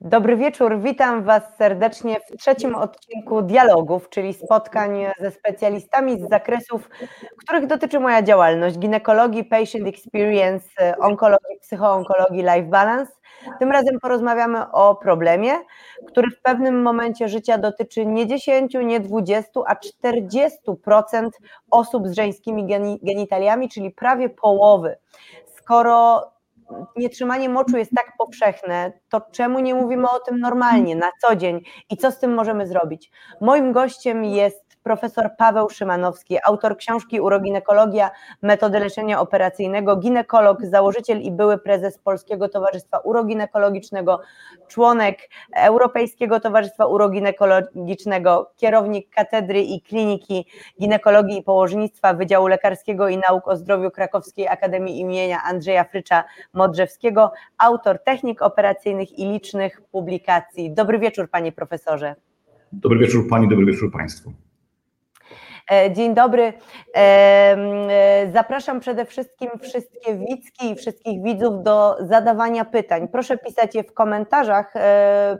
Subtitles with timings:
[0.00, 6.90] Dobry wieczór, witam Was serdecznie w trzecim odcinku dialogów, czyli spotkań ze specjalistami z zakresów,
[7.36, 10.68] których dotyczy moja działalność: ginekologii, patient experience,
[11.00, 13.12] onkologii, psychoonkologii, life balance.
[13.58, 15.52] Tym razem porozmawiamy o problemie,
[16.06, 21.28] który w pewnym momencie życia dotyczy nie 10, nie 20, a 40%
[21.70, 22.66] osób z żeńskimi
[23.02, 24.96] genitaliami, czyli prawie połowy.
[25.46, 26.22] Skoro
[26.96, 31.60] nietrzymanie moczu jest tak powszechne, to czemu nie mówimy o tym normalnie, na co dzień
[31.90, 33.10] i co z tym możemy zrobić?
[33.40, 38.10] Moim gościem jest profesor Paweł Szymanowski, autor książki Uroginekologia,
[38.42, 44.20] metody leczenia operacyjnego, ginekolog, założyciel i były prezes Polskiego Towarzystwa Uroginekologicznego,
[44.68, 45.18] członek
[45.56, 50.46] Europejskiego Towarzystwa Uroginekologicznego, kierownik katedry i kliniki
[50.80, 57.32] ginekologii i położnictwa Wydziału Lekarskiego i Nauk o Zdrowiu Krakowskiej Akademii imienia Andrzeja Frycza Modrzewskiego,
[57.58, 60.74] autor technik operacyjnych i licznych publikacji.
[60.74, 62.14] Dobry wieczór, panie profesorze.
[62.72, 64.47] Dobry wieczór pani, dobry wieczór państwu.
[65.72, 66.52] E, dzień dobry.
[66.94, 73.08] E, e, zapraszam przede wszystkim wszystkie widzki i wszystkich widzów do zadawania pytań.
[73.08, 74.74] Proszę pisać je w komentarzach,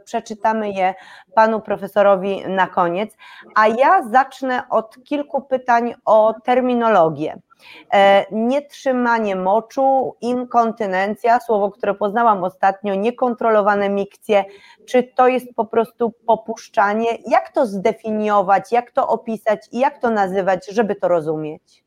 [0.04, 0.94] przeczytamy je
[1.34, 3.16] panu profesorowi na koniec.
[3.54, 7.38] A ja zacznę od kilku pytań o terminologię.
[7.92, 14.44] E, nietrzymanie moczu, inkontynencja, słowo, które poznałam ostatnio, niekontrolowane mikcje,
[14.86, 17.08] czy to jest po prostu popuszczanie?
[17.30, 21.84] Jak to zdefiniować, jak to opisać i jak to nazywać, żeby to rozumieć?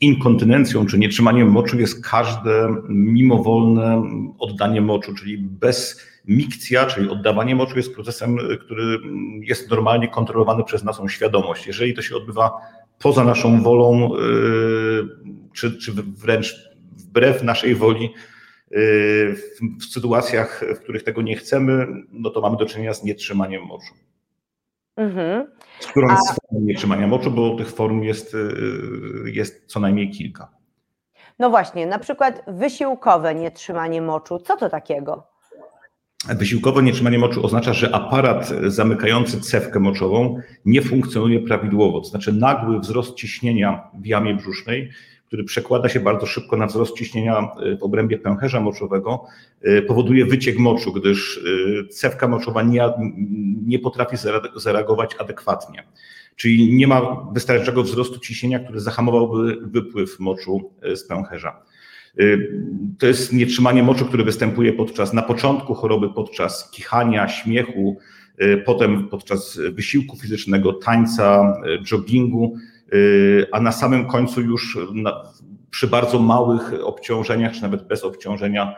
[0.00, 4.02] Inkontynencją czy nietrzymaniem moczu jest każde mimowolne
[4.38, 8.98] oddanie moczu, czyli bez mikcja, czyli oddawanie moczu jest procesem, który
[9.40, 11.66] jest normalnie kontrolowany przez naszą świadomość.
[11.66, 12.50] Jeżeli to się odbywa
[13.02, 14.18] poza naszą wolą, y,
[15.54, 18.04] czy, czy wręcz wbrew naszej woli,
[18.72, 19.34] y,
[19.80, 23.94] w, sytuacjach, w których tego nie chcemy, no to mamy do czynienia z nietrzymaniem moczu.
[24.96, 25.46] Mhm.
[25.80, 30.48] Z którą jest formą nietrzymania moczu, bo tych form jest, y, jest co najmniej kilka.
[31.38, 34.38] No właśnie, na przykład wysiłkowe nietrzymanie moczu.
[34.38, 35.26] Co to takiego?
[36.28, 42.00] Wysiłkowe nietrzymanie moczu oznacza, że aparat zamykający cewkę moczową nie funkcjonuje prawidłowo.
[42.00, 44.90] To znaczy nagły wzrost ciśnienia w jamie brzusznej,
[45.26, 49.24] który przekłada się bardzo szybko na wzrost ciśnienia y, w obrębie pęcherza moczowego,
[49.66, 52.82] y, powoduje wyciek moczu, gdyż y, cewka moczowa nie,
[53.66, 54.16] nie potrafi
[54.56, 55.86] zareagować adekwatnie.
[56.36, 61.62] Czyli nie ma wystarczającego wzrostu ciśnienia, który zahamowałby wypływ moczu z pęcherza.
[62.18, 62.62] Y,
[62.98, 67.96] to jest nietrzymanie moczu, które występuje podczas, na początku choroby, podczas kichania, śmiechu,
[68.42, 72.56] y, potem podczas wysiłku fizycznego, tańca, y, joggingu,
[73.52, 75.22] a na samym końcu już na,
[75.70, 78.74] przy bardzo małych obciążeniach, czy nawet bez obciążenia,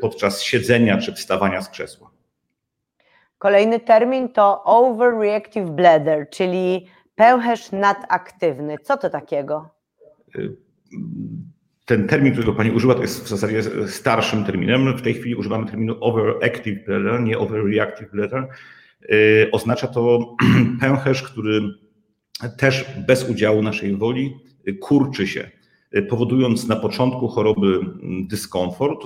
[0.00, 2.10] podczas siedzenia czy wstawania z krzesła.
[3.38, 8.78] Kolejny termin to overreactive bladder, czyli pęcherz nadaktywny.
[8.78, 9.70] Co to takiego?
[11.90, 14.96] Ten termin, którego Pani użyła, to jest w zasadzie starszym terminem.
[14.96, 18.46] W tej chwili używamy terminu overactive bladder, nie overreactive bladder.
[19.02, 20.36] Y, oznacza to
[20.80, 21.60] pęcherz, który
[22.56, 24.36] też bez udziału naszej woli
[24.80, 25.50] kurczy się,
[26.08, 27.80] powodując na początku choroby
[28.28, 29.04] dyskomfort,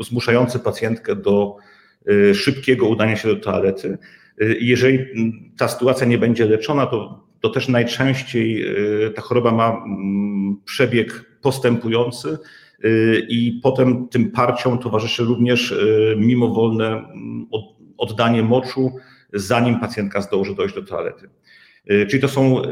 [0.00, 1.56] zmuszający pacjentkę do
[2.10, 3.98] y, szybkiego udania się do toalety.
[4.42, 4.98] Y, jeżeli
[5.56, 8.64] ta sytuacja nie będzie leczona, to, to też najczęściej
[9.14, 12.38] ta choroba ma mm, przebieg postępujący
[12.84, 17.04] y, i potem tym parciom towarzyszy również y, mimowolne
[17.98, 18.92] oddanie moczu,
[19.32, 21.28] zanim pacjentka zdąży dojść do toalety.
[21.90, 22.62] Y, czyli to są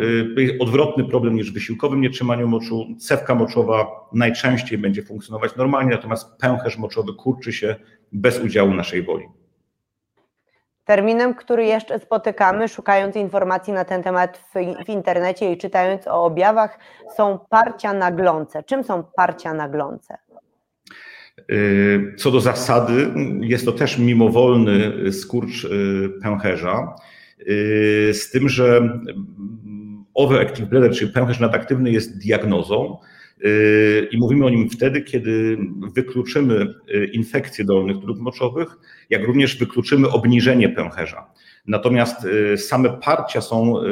[0.60, 2.86] odwrotny problem niż wysiłkowym nietrzymaniu moczu.
[2.98, 7.76] Cewka moczowa najczęściej będzie funkcjonować normalnie, natomiast pęcherz moczowy kurczy się
[8.12, 9.24] bez udziału naszej woli.
[10.84, 16.24] Terminem, który jeszcze spotykamy, szukając informacji na ten temat w, w, internecie i czytając o
[16.24, 16.78] objawach,
[17.16, 18.62] są parcia naglące.
[18.62, 20.18] Czym są parcia naglące?
[21.50, 26.94] Y, co do zasady, jest to też mimowolny skurcz y, pęcherza,
[27.40, 28.98] y, z tym, że
[30.14, 32.98] overactive bladder, czyli pęcherz nadaktywny jest diagnozą,
[34.10, 35.58] i mówimy o nim wtedy, kiedy
[35.94, 38.76] wykluczymy y, infekcje dolnych dróg moczowych,
[39.10, 41.26] jak również wykluczymy obniżenie pęcherza.
[41.66, 43.86] Natomiast y, same parcia są y,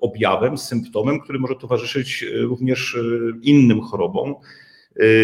[0.00, 2.98] objawem, symptomem, który może towarzyszyć również
[3.42, 4.34] innym chorobom.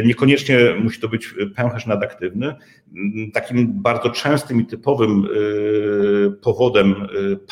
[0.04, 2.54] Niekoniecznie musi to być pęcherz nadaktywny.
[3.32, 5.28] Takim bardzo częstym i typowym
[6.42, 6.94] powodem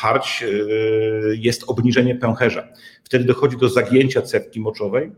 [0.01, 0.45] parć
[1.33, 2.67] jest obniżenie pęcherza.
[3.03, 5.11] Wtedy dochodzi do zagięcia cewki moczowej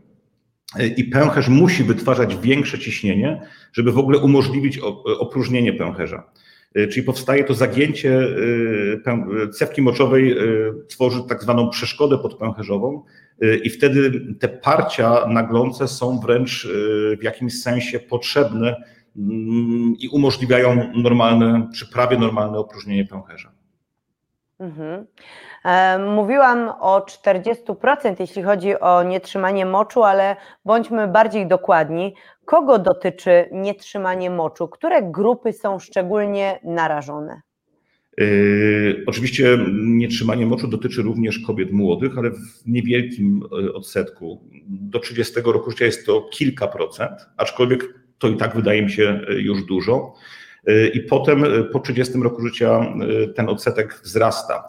[0.96, 3.40] i pęcherz musi wytwarzać większe ciśnienie,
[3.72, 4.78] żeby w ogóle umożliwić
[5.18, 6.30] opróżnienie pęcherza.
[6.74, 8.28] Czyli powstaje to zagięcie
[9.52, 10.36] cewki moczowej,
[10.88, 13.02] tworzy tak zwaną przeszkodę podpęcherzową
[13.62, 16.68] i wtedy te parcia naglące są wręcz
[17.18, 18.76] w jakimś sensie potrzebne
[19.16, 23.52] mm, i umożliwiają normalne, czy prawie normalne opróżnienie pęcherza.
[24.58, 25.06] Mhm.
[25.64, 32.14] E, mówiłam o 40%, jeśli chodzi o nietrzymanie moczu, ale bądźmy bardziej dokładni.
[32.44, 34.68] Kogo dotyczy nietrzymanie moczu?
[34.68, 37.40] Które grupy są szczególnie narażone?
[38.18, 44.40] Yy, oczywiście nietrzymanie moczu dotyczy również kobiet młodych, ale w niewielkim e, odsetku.
[44.66, 49.20] Do 30 roku życia jest to kilka procent, aczkolwiek to i tak wydaje mi się
[49.28, 50.14] już dużo.
[50.94, 52.94] I potem po 30 roku życia
[53.36, 54.68] ten odsetek wzrasta.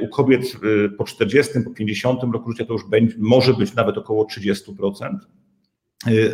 [0.00, 0.56] U kobiet
[0.98, 5.16] po 40, po 50 roku życia to już będzie, może być nawet około 30%,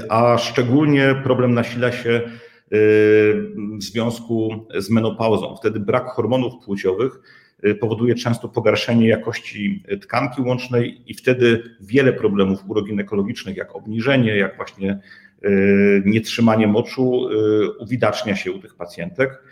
[0.08, 2.22] a szczególnie problem nasila się
[3.78, 5.56] w związku z menopauzą.
[5.56, 7.20] Wtedy brak hormonów płciowych
[7.80, 15.00] powoduje często pogarszenie jakości tkanki łącznej i wtedy wiele problemów uroginekologicznych, jak obniżenie, jak właśnie
[15.44, 19.42] Y, nietrzymanie moczu y, uwidacznia się u tych pacjentek.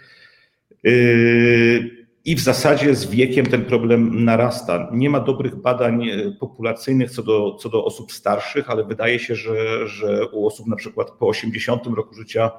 [2.24, 4.88] I w zasadzie z wiekiem ten problem narasta.
[4.92, 6.06] Nie ma dobrych badań
[6.40, 10.76] populacyjnych co do, co do osób starszych, ale wydaje się, że, że u osób na
[10.76, 12.50] przykład po 80 roku życia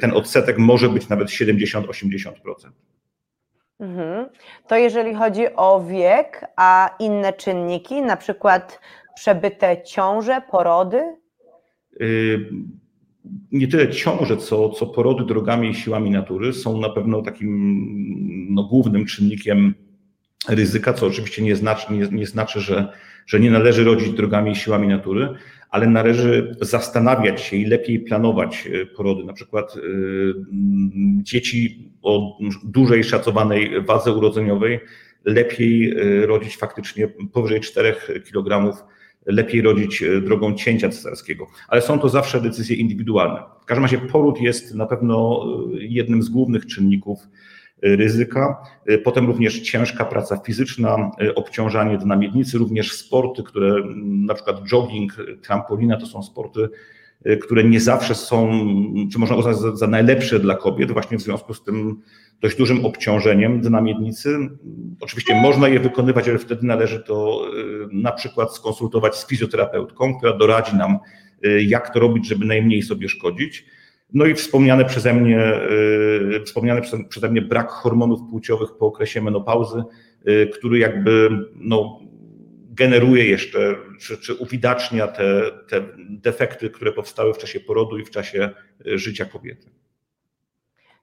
[0.00, 2.32] ten odsetek może być nawet 70-80%.
[3.80, 4.28] Mhm.
[4.66, 8.80] To jeżeli chodzi o wiek, a inne czynniki, na przykład
[9.14, 11.16] przebyte ciąże, porody?
[12.00, 12.38] Y,
[13.52, 17.84] nie tyle ciąże, co, co porody drogami i siłami natury są na pewno takim
[18.50, 19.74] no, głównym czynnikiem
[20.48, 22.92] ryzyka, co oczywiście nie znaczy, nie, nie znaczy że,
[23.26, 25.28] że nie należy rodzić drogami i siłami natury,
[25.70, 29.24] ale należy zastanawiać się i lepiej planować y, porody.
[29.24, 29.80] Na przykład y,
[31.22, 34.80] dzieci o dużej szacowanej wadze urodzeniowej
[35.24, 35.94] lepiej
[36.26, 37.94] rodzić faktycznie powyżej 4
[38.32, 38.76] kg
[39.26, 43.42] lepiej rodzić e, drogą cięcia cesarskiego, ale są to zawsze decyzje indywidualne.
[43.62, 47.18] W każdym razie poród jest na pewno e, jednym z głównych czynników
[47.82, 48.56] e, ryzyka.
[49.04, 53.74] Potem również ciężka praca fizyczna, obciążanie dna miednicy, również sporty, które
[54.04, 56.68] na przykład jogging, trampolina to są sporty,
[57.42, 58.50] które nie zawsze są,
[59.12, 62.02] czy można uznać za, za najlepsze dla kobiet, właśnie w związku z tym
[62.40, 64.38] dość dużym obciążeniem dna miednicy.
[65.00, 70.36] Oczywiście można je wykonywać, ale wtedy należy to y, na przykład skonsultować z fizjoterapeutką, która
[70.36, 70.98] doradzi nam,
[71.46, 73.66] y, jak to robić, żeby najmniej sobie szkodzić.
[74.12, 75.60] No i wspomniane przeze mnie,
[76.36, 79.82] y, wspomniany przeze mnie brak hormonów płciowych po okresie menopauzy,
[80.52, 82.00] który jakby no,
[82.74, 83.58] generuje jeszcze,
[84.00, 85.24] czy, czy uwidacznia te,
[85.68, 88.50] te defekty, które powstały w czasie porodu i w czasie
[88.84, 89.70] życia kobiety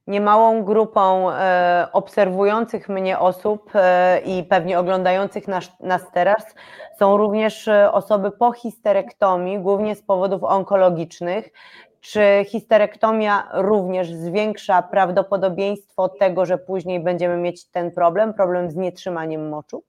[0.07, 6.55] niemałą grupą e, obserwujących mnie osób e, i pewnie oglądających nas, nas teraz
[6.99, 11.49] są również e, osoby po histerektomii, głównie z powodów onkologicznych.
[12.01, 19.49] Czy histerektomia również zwiększa prawdopodobieństwo tego, że później będziemy mieć ten problem, problem z nietrzymaniem
[19.49, 19.83] moczu?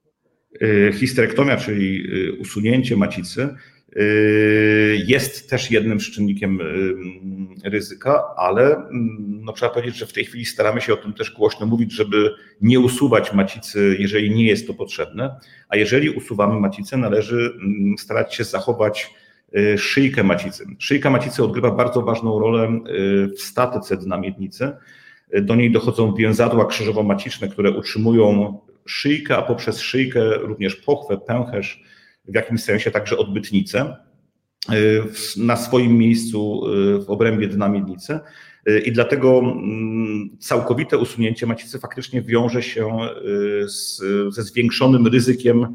[0.93, 2.05] Histerektomia, czyli
[2.39, 3.49] usunięcie macicy,
[3.97, 6.59] Yy, jest też jednym z czynnikiem
[7.65, 11.31] ryzyka, ale mm, no, trzeba powiedzieć, że w tej chwili staramy się o tym też
[11.31, 15.37] głośno mówić, żeby nie usuwać macicy, jeżeli nie jest to potrzebne,
[15.69, 19.15] a jeżeli usuwamy macicę, należy mm, starać się zachować
[19.77, 20.65] szyjkę macicy.
[20.79, 22.81] Szyjka macicy odgrywa bardzo ważną rolę
[23.37, 24.73] w statyce dna miednicy.
[25.43, 31.83] Do niej dochodzą więzadła krzyżowo-maciczne, które utrzymują szyjkę, a poprzez szyjkę również pochwę, pęcherz,
[32.29, 33.97] w jakimś sensie także odbytnicę
[34.73, 35.03] y,
[35.37, 38.21] na swoim miejscu y, w obrębie dna miednicy.
[38.69, 42.99] Y, I dlatego mm, całkowite usunięcie macicy faktycznie wiąże się
[43.67, 44.03] z,
[44.35, 45.75] ze zwiększonym ryzykiem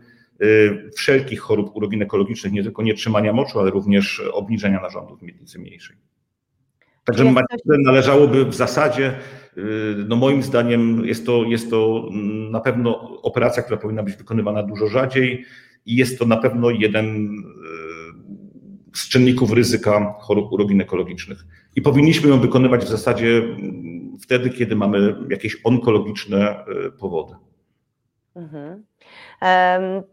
[0.96, 5.96] wszelkich chorób uroginekologicznych, nie tylko nietrzymania moczu, ale również obniżenia narządów miednicy mniejszej.
[7.04, 9.14] Także macicę należałoby w zasadzie,
[10.08, 14.64] no moim zdaniem jest to, jest to mm, na pewno operacja, która powinna być wykonywana
[14.64, 15.46] dużo rzadziej,
[15.86, 17.28] i jest to na pewno jeden
[18.94, 21.46] e, z czynników ryzyka chorób uroginekologicznych.
[21.76, 27.34] I powinniśmy ją wykonywać w zasadzie mm, wtedy, kiedy mamy jakieś onkologiczne e, powody.
[28.36, 28.84] Mhm.
[29.42, 30.04] Um,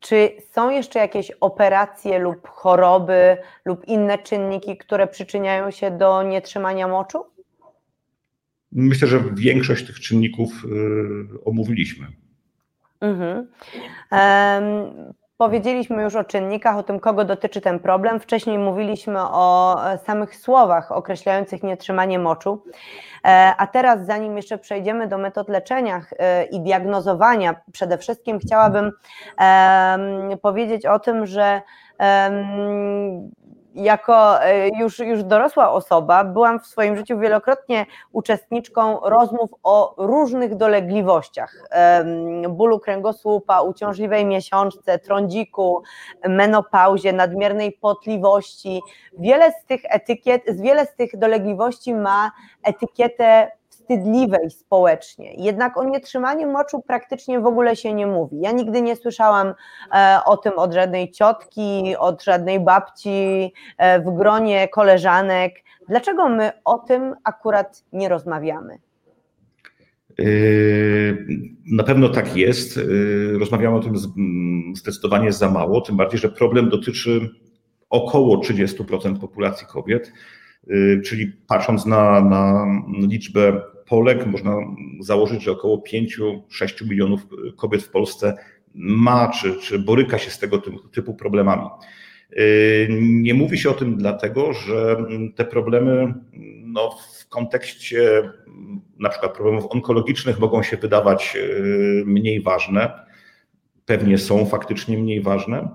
[0.00, 6.88] czy są jeszcze jakieś operacje lub choroby lub inne czynniki, które przyczyniają się do nietrzymania
[6.88, 7.33] moczu?
[8.74, 12.06] Myślę, że większość tych czynników y, omówiliśmy.
[13.00, 13.46] Mhm.
[14.10, 18.20] Um, Powiedzieliśmy już o czynnikach, o tym, kogo dotyczy ten problem.
[18.20, 22.64] Wcześniej mówiliśmy o e, samych słowach określających nietrzymanie moczu.
[23.24, 28.90] E, a teraz, zanim jeszcze przejdziemy do metod leczenia e, i diagnozowania, przede wszystkim chciałabym
[30.42, 31.62] powiedzieć o tym, że
[33.74, 40.56] jako e, już, już dorosła osoba byłam w swoim życiu wielokrotnie uczestniczką rozmów o różnych
[40.56, 41.68] dolegliwościach.
[42.48, 45.82] Bólu kręgosłupa, uciążliwej miesiączce, trądziku,
[46.28, 48.82] menopauzie, nadmiernej potliwości.
[49.18, 53.50] Wiele z tych etykiet, wiele z tych dolegliwości ma etykietę
[53.84, 55.34] wstydliwej społecznie.
[55.34, 58.40] Jednak o nietrzymaniu moczu praktycznie w ogóle się nie mówi.
[58.40, 59.54] Ja nigdy nie słyszałam
[59.94, 65.54] e, o tym od żadnej ciotki, od żadnej babci, e, w gronie koleżanek.
[65.88, 68.78] Dlaczego my o tym akurat nie rozmawiamy?
[70.18, 70.24] E,
[71.72, 72.80] na pewno tak jest.
[73.38, 73.94] Rozmawiamy o tym
[74.74, 77.30] zdecydowanie za mało, tym bardziej, że problem dotyczy
[77.90, 80.12] około 30% populacji kobiet,
[81.04, 82.66] czyli patrząc na, na
[83.08, 84.56] liczbę Polek można
[85.00, 87.26] założyć, że około 5-6 milionów
[87.56, 88.36] kobiet w Polsce
[88.74, 90.62] ma czy, czy boryka się z tego
[90.92, 91.68] typu problemami.
[92.98, 94.96] Nie mówi się o tym dlatego, że
[95.36, 96.14] te problemy
[96.64, 98.30] no, w kontekście
[98.98, 102.92] na przykład problemów onkologicznych mogą się wydawać y, mniej ważne.
[103.86, 105.68] Pewnie są faktycznie mniej ważne,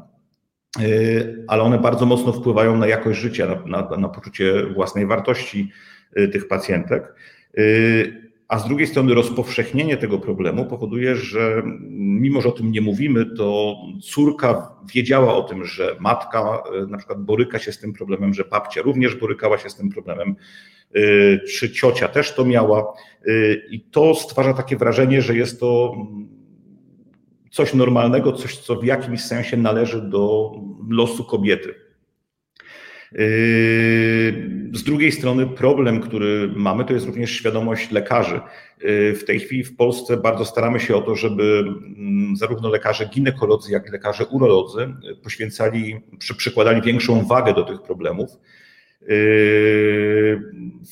[0.81, 5.71] y, ale one bardzo mocno wpływają na jakość życia, na, na, na poczucie własnej wartości
[6.19, 7.15] y, tych pacjentek.
[7.57, 12.81] Y, a z drugiej strony rozpowszechnienie tego problemu powoduje, że mimo, że o tym nie
[12.81, 17.93] mówimy, to córka wiedziała o tym, że matka y, na przykład boryka się z tym
[17.93, 20.35] problemem, że babcia również borykała się z tym problemem,
[20.95, 22.93] y, czy ciocia też to miała.
[23.69, 25.95] I to stwarza takie wrażenie, że jest to
[27.51, 30.51] coś normalnego, coś, co w jakimś sensie należy do
[30.89, 31.88] losu kobiety.
[33.11, 33.19] Yy,
[34.73, 38.39] z drugiej strony problem, który mamy, to jest również świadomość lekarzy.
[38.81, 41.63] Yy, w tej chwili w Polsce bardzo staramy się o to, żeby
[41.97, 45.99] mm, zarówno lekarze ginekolodzy, jak i lekarze urolodzy poświęcali,
[46.37, 48.29] przykładali większą wagę do tych problemów.
[49.01, 49.07] Yy,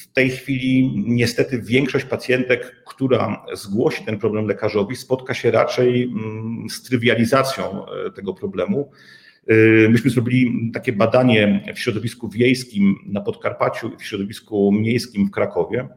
[0.02, 6.70] w tej chwili niestety większość pacjentek, która zgłosi ten problem lekarzowi, spotka się raczej mm,
[6.70, 8.92] z trywializacją tego problemu
[9.90, 15.88] myśmy zrobili takie badanie w środowisku wiejskim na Podkarpaciu i w środowisku miejskim w Krakowie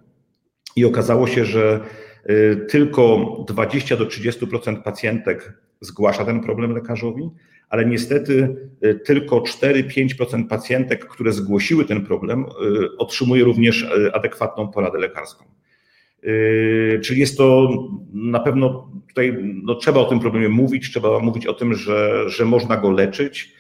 [0.76, 1.80] i okazało się, że
[2.30, 7.30] y, tylko 20 do 30% pacjentek zgłasza ten problem lekarzowi,
[7.68, 12.46] ale niestety y, tylko 4-5% pacjentek, które zgłosiły ten problem,
[12.98, 15.44] otrzymuje również adekwatną poradę lekarską.
[17.02, 17.70] Czyli jest to
[18.12, 22.44] na pewno tutaj no, trzeba o tym problemie mówić, trzeba mówić o tym, że, że
[22.44, 23.54] można go leczyć,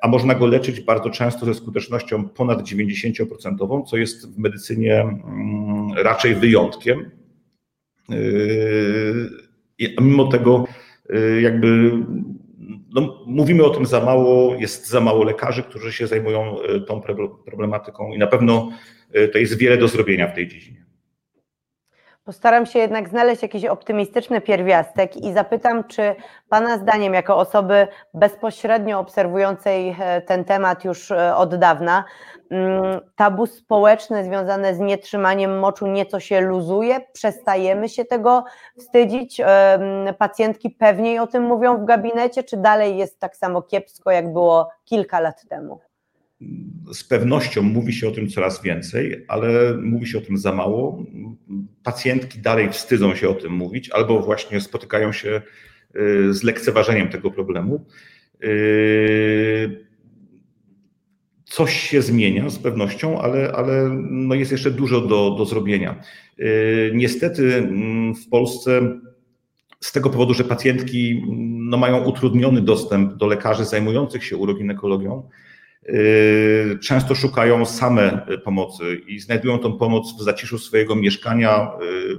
[0.00, 5.92] a można go leczyć bardzo często ze skutecznością ponad 90%, co jest w medycynie mm,
[5.96, 7.10] raczej wyjątkiem.
[8.08, 9.30] Yy,
[9.98, 10.64] a mimo tego,
[11.08, 11.92] yy, jakby
[12.94, 17.00] no, mówimy o tym za mało, jest za mało lekarzy, którzy się zajmują yy, tą
[17.44, 18.70] problematyką i na pewno
[19.32, 20.89] to jest wiele do zrobienia w tej dziedzinie.
[22.24, 26.14] Postaram się jednak znaleźć jakiś optymistyczny pierwiastek i zapytam, czy
[26.48, 32.04] Pana zdaniem, jako osoby bezpośrednio obserwującej e, ten temat już e, od dawna,
[32.50, 37.00] mm, tabu społeczne związane z nietrzymaniem moczu nieco się luzuje?
[37.12, 38.44] Przestajemy się tego
[38.78, 39.40] wstydzić?
[40.18, 44.70] Pacjentki pewniej o tym mówią w gabinecie, czy dalej jest tak samo kiepsko, jak było
[44.84, 45.89] kilka lat temu?
[46.92, 51.04] Z pewnością mówi się o tym coraz więcej, ale mówi się o tym za mało.
[51.82, 55.42] Pacjentki dalej wstydzą się o tym mówić, albo właśnie spotykają się
[55.96, 57.86] y, z lekceważeniem tego problemu.
[58.44, 59.86] Y,
[61.44, 66.00] coś się zmienia z pewnością, ale, ale no jest jeszcze dużo do, do zrobienia.
[66.38, 69.00] Y, niestety mm, w Polsce
[69.80, 71.22] z tego powodu, że pacjentki
[71.58, 75.28] no, mają utrudniony dostęp do lekarzy zajmujących się uroginekologią,
[76.82, 81.70] często szukają same pomocy i znajdują tą pomoc w zaciszu swojego mieszkania.
[81.80, 82.18] Yy,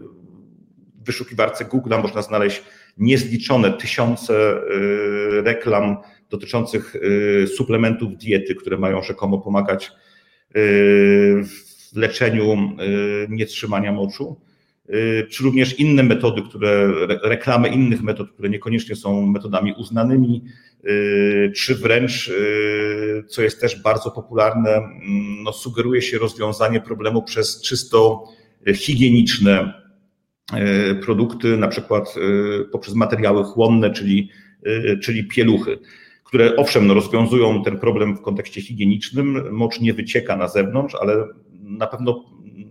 [1.02, 2.64] w wyszukiwarce Google można znaleźć
[2.98, 5.98] niezliczone tysiące yy, reklam
[6.30, 6.96] dotyczących
[7.56, 9.92] suplementów diety, które mają rzekomo pomagać
[10.54, 12.58] w leczeniu
[13.30, 14.42] nietrzymania moczu
[15.30, 16.92] czy również inne metody, które,
[17.24, 20.42] reklamy innych metod, które niekoniecznie są metodami uznanymi,
[20.86, 27.24] Y, czy wręcz, y, co jest też bardzo popularne, mm, no, sugeruje się rozwiązanie problemu
[27.24, 28.24] przez czysto
[28.74, 29.74] higieniczne
[30.92, 32.16] y, produkty, na przykład
[32.72, 34.30] poprzez materiały chłonne, czyli,
[35.04, 35.80] czyli pieluchy
[36.24, 41.28] które owszem no, rozwiązują ten problem w kontekście higienicznym, mocz nie wycieka na zewnątrz, ale
[41.62, 42.24] na pewno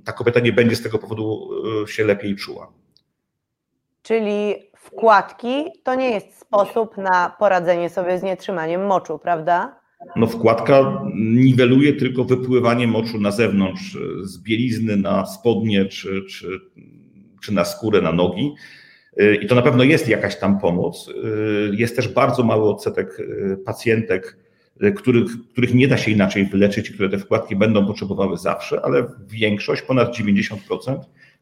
[0.04, 1.50] ta kobieta nie będzie z tego powodu
[1.86, 2.72] się lepiej czuła.
[4.02, 9.80] Czyli wkładki to nie jest sposób na poradzenie sobie z nietrzymaniem moczu, prawda?
[10.16, 16.60] No wkładka niweluje tylko wypływanie moczu na zewnątrz, z bielizny na spodnie czy, czy,
[17.42, 18.54] czy na skórę, na nogi.
[19.42, 21.10] I to na pewno jest jakaś tam pomoc.
[21.72, 23.18] Jest też bardzo mały odsetek
[23.64, 24.36] pacjentek,
[24.96, 29.82] których, których nie da się inaczej wyleczyć, które te wkładki będą potrzebowały zawsze, ale większość,
[29.82, 30.56] ponad 90%,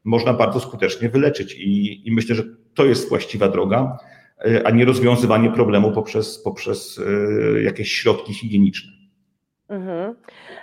[0.04, 1.54] można bardzo skutecznie wyleczyć.
[1.54, 2.42] I, i myślę, że
[2.75, 3.99] to jest właściwa droga,
[4.64, 7.00] a nie rozwiązywanie problemu poprzez, poprzez
[7.57, 8.92] e, jakieś środki higieniczne.
[9.68, 10.14] Mhm.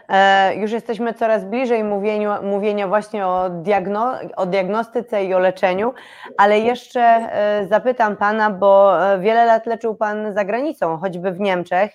[0.09, 5.93] E, już jesteśmy coraz bliżej mówieniu, mówienia właśnie o, diagno, o diagnostyce i o leczeniu,
[6.37, 11.39] ale jeszcze e, zapytam Pana, bo e, wiele lat leczył Pan za granicą, choćby w
[11.39, 11.91] Niemczech.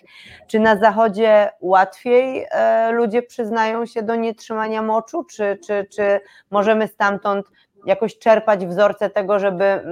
[0.46, 2.46] Czy na Zachodzie łatwiej
[2.92, 7.46] ludzie przyznają się do nietrzymania moczu, czy, czy, czy możemy stamtąd
[7.86, 9.82] jakoś czerpać wzorce tego, żeby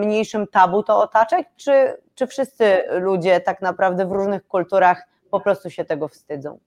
[0.00, 5.70] mniejszym tabu to otaczać, czy, czy wszyscy ludzie tak naprawdę w różnych kulturach po prostu
[5.70, 6.58] się tego wstydzą?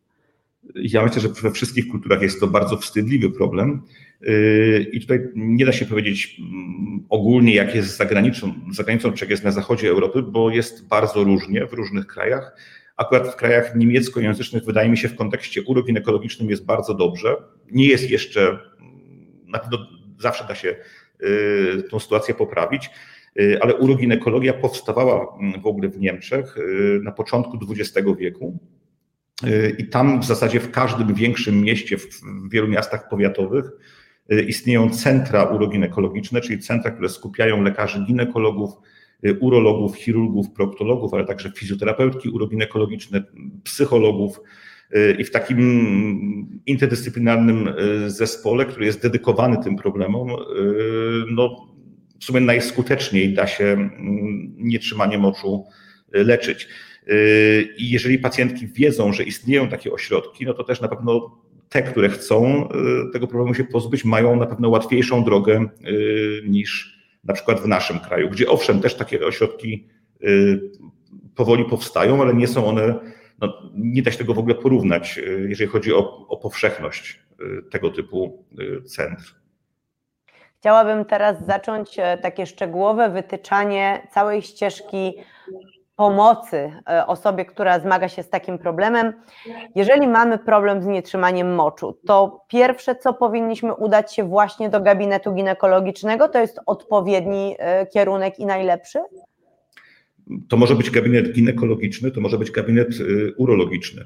[0.75, 3.81] Ja myślę, że we wszystkich kulturach jest to bardzo wstydliwy problem.
[4.21, 9.11] Yy, I tutaj nie da się powiedzieć mm, ogólnie, jak jest za granicą, za granicą
[9.11, 12.55] czy jak jest na zachodzie Europy, bo jest bardzo różnie w różnych krajach.
[12.97, 17.35] Akurat w krajach niemieckojęzycznych, wydaje mi się, w kontekście uroginekologicznym jest bardzo dobrze.
[17.71, 18.59] Nie jest jeszcze,
[19.47, 19.77] na pewno
[20.19, 20.75] zawsze da się
[21.19, 22.89] yy, tą sytuację poprawić,
[23.35, 26.55] yy, ale uroginekologia powstawała mm, w ogóle w Niemczech
[27.03, 28.80] na początku XX wieku Y,
[29.77, 32.21] I tam w zasadzie w każdym większym mieście, w
[32.51, 33.71] wielu miastach powiatowych
[34.31, 38.71] y, istnieją centra uroginekologiczne, czyli centra, które skupiają lekarzy ginekologów,
[39.25, 43.23] y, urologów, chirurgów, proktologów, ale także fizjoterapeutki uroginekologiczne,
[43.63, 44.39] psychologów.
[45.19, 47.73] I w takim interdyscyplinarnym
[48.07, 50.29] zespole, który jest dedykowany tym problemom,
[51.31, 51.67] no,
[52.19, 55.65] w sumie najskuteczniej da się mm, nietrzymanie moczu
[56.11, 56.67] leczyć.
[57.77, 62.09] I jeżeli pacjentki wiedzą, że istnieją takie ośrodki, no to też na pewno te, które
[62.09, 67.59] chcą y, tego problemu się pozbyć, mają na pewno łatwiejszą drogę y, niż na przykład
[67.59, 69.87] w naszym kraju, gdzie owszem, też takie ośrodki
[71.35, 72.99] powoli powstają, ale nie są one,
[73.39, 77.19] no, nie da się tego w ogóle porównać, jeżeli chodzi o, o powszechność
[77.71, 78.45] tego typu
[78.85, 79.41] centr.
[80.61, 85.13] Chciałabym teraz zacząć e, takie szczegółowe wytyczanie całej ścieżki
[86.01, 89.13] pomocy e, osobie, która zmaga się z takim problemem.
[89.75, 95.33] Jeżeli mamy problem z nietrzymaniem moczu, to pierwsze, co powinniśmy udać się właśnie do gabinetu
[95.33, 98.99] ginekologicznego, to jest odpowiedni e, kierunek i najlepszy?
[100.49, 104.05] To może być gabinet ginekologiczny, to może być gabinet e, urologiczny.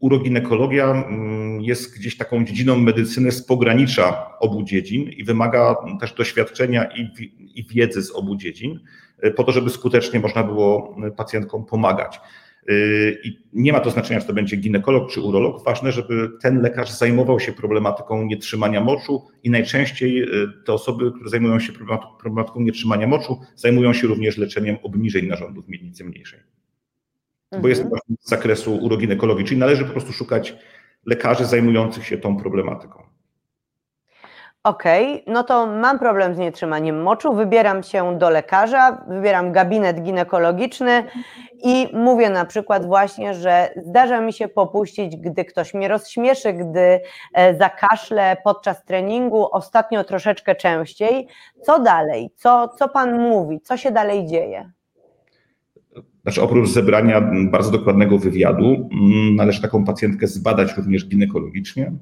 [0.00, 6.88] Uroginekologia mm, jest gdzieś taką dziedziną medycyny z pogranicza obu dziedzin i wymaga też doświadczenia
[7.54, 8.80] i wiedzy z obu dziedzin
[9.36, 12.20] po to, żeby skutecznie można było pacjentkom pomagać.
[13.24, 15.64] I nie ma to znaczenia, czy to będzie ginekolog czy urolog.
[15.64, 21.30] Ważne, żeby ten lekarz zajmował się problematyką nietrzymania moczu i najczęściej y, te osoby, które
[21.30, 21.72] zajmują się
[22.20, 26.40] problematyką nietrzymania moczu, zajmują się również leczeniem obniżeń narządów miednicy mniejszej.
[27.62, 28.00] Bo jest to mhm.
[28.20, 30.54] z zakresu uroginekologii, czyli należy po prostu szukać
[31.06, 33.09] lekarzy zajmujących się tą problematyką.
[34.64, 40.02] Okej, okay, no to mam problem z nietrzymaniem moczu, wybieram się do lekarza, wybieram gabinet
[40.02, 41.04] ginekologiczny
[41.64, 47.00] i mówię na przykład właśnie, że zdarza mi się popuścić, gdy ktoś mnie rozśmieszy, gdy
[47.34, 51.26] e, zakaszlę podczas treningu, ostatnio troszeczkę częściej.
[51.62, 52.30] Co dalej?
[52.36, 53.60] Co, co pan mówi?
[53.60, 54.70] Co się dalej dzieje?
[56.22, 57.20] Znaczy, oprócz zebrania
[57.50, 61.92] bardzo dokładnego wywiadu, mm, należy taką pacjentkę zbadać również ginekologicznie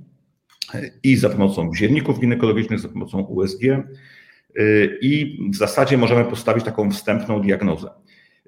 [1.02, 6.90] i za pomocą wziętników ginekologicznych, za pomocą USG y, i w zasadzie możemy postawić taką
[6.90, 7.90] wstępną diagnozę.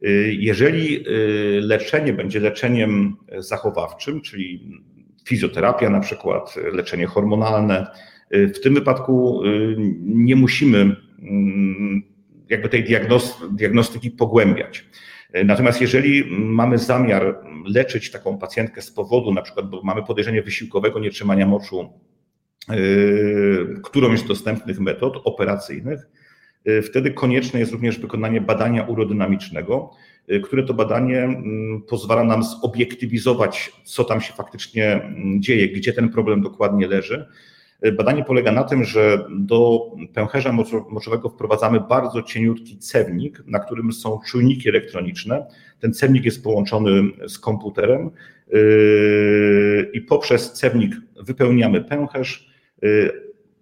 [0.05, 4.81] Y, jeżeli y, leczenie będzie leczeniem zachowawczym, czyli
[5.25, 7.87] fizjoterapia na przykład, leczenie hormonalne,
[8.31, 9.43] w tym wypadku
[10.01, 12.03] nie musimy mm,
[12.49, 12.85] jakby tej
[13.53, 14.87] diagnostyki pogłębiać.
[15.45, 21.01] Natomiast jeżeli mamy zamiar leczyć taką pacjentkę z powodu, na przykład, bo mamy podejrzenie wysiłkowego
[21.01, 21.93] nietrzymania moczu
[23.83, 26.07] którąś z dostępnych metod operacyjnych,
[26.65, 29.91] yy, wtedy konieczne jest również wykonanie badania urodynamicznego,
[30.29, 35.93] yy, które to badanie mm, pozwala nam zobiektywizować, co tam się faktycznie mm, dzieje, gdzie
[35.93, 37.27] ten problem dokładnie leży.
[37.97, 40.53] Badanie polega na tym, że do pęcherza
[40.91, 45.47] moczowego wprowadzamy bardzo cieniutki cewnik, na którym są czujniki elektroniczne.
[45.81, 46.91] Ten cewnik jest połączony
[47.29, 48.11] z komputerem
[49.93, 52.50] i poprzez cewnik wypełniamy pęcherz,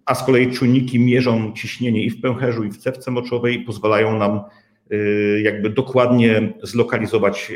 [0.05, 4.41] a z kolei czujniki mierzą ciśnienie i w pęcherzu, i w cewce moczowej pozwalają nam
[4.89, 7.51] yy, jakby dokładnie zlokalizować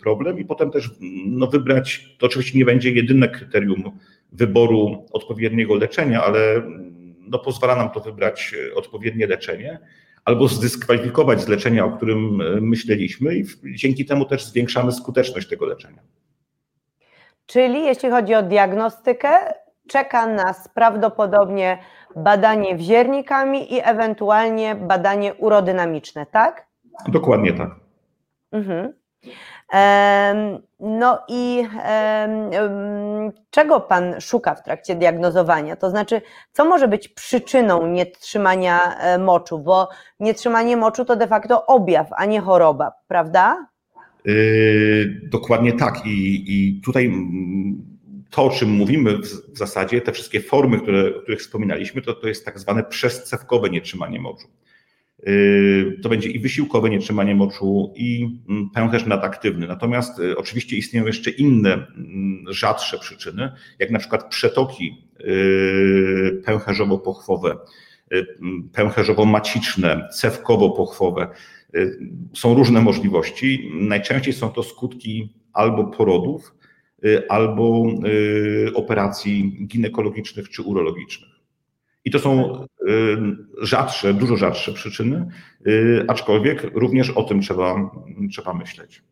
[0.00, 0.90] problem i potem też
[1.26, 3.98] no, wybrać, to oczywiście nie będzie jedyne kryterium
[4.32, 6.62] wyboru odpowiedniego leczenia, ale
[7.28, 9.78] no, pozwala nam to wybrać odpowiednie leczenie
[10.24, 13.44] albo zdyskwalifikować z leczenia, o którym myśleliśmy, i
[13.74, 16.02] dzięki temu też zwiększamy skuteczność tego leczenia.
[17.46, 19.28] Czyli jeśli chodzi o diagnostykę,
[19.88, 21.78] czeka nas prawdopodobnie
[22.16, 26.66] badanie wziernikami i ewentualnie badanie urodynamiczne, tak?
[27.08, 27.70] Dokładnie tak.
[28.52, 28.92] Mhm.
[30.80, 31.64] No i
[33.50, 35.76] czego Pan szuka w trakcie diagnozowania?
[35.76, 36.22] To znaczy,
[36.52, 39.58] co może być przyczyną nietrzymania e, moczu?
[39.58, 39.88] Bo
[40.20, 43.66] nietrzymanie moczu to de facto objaw, a nie choroba, prawda?
[44.24, 46.06] Yy, dokładnie tak.
[46.06, 47.12] I, I tutaj
[48.30, 52.28] to, o czym mówimy w zasadzie, te wszystkie formy, które, o których wspominaliśmy, to, to
[52.28, 54.48] jest tak zwane przezcewkowe nietrzymanie moczu.
[55.26, 59.66] Yy, to będzie i wysiłkowe nietrzymanie moczu, i mm, pęcherz nadaktywny.
[59.66, 67.56] Natomiast y, oczywiście istnieją jeszcze inne mm, rzadsze przyczyny, jak na przykład przetoki yy, pęcherzowo-pochwowe,
[68.10, 68.26] yy,
[68.72, 71.26] pęcherzowo-maciczne, cewkowo-pochwowe.
[72.34, 73.70] Są różne możliwości.
[73.74, 76.54] Najczęściej są to skutki albo porodów,
[77.28, 77.86] albo
[78.74, 81.38] operacji ginekologicznych czy urologicznych.
[82.04, 82.66] I to są y,
[83.60, 85.28] rzadsze, dużo rzadsze przyczyny,
[85.66, 87.90] y, aczkolwiek również o tym trzeba,
[88.32, 89.02] trzeba myśleć.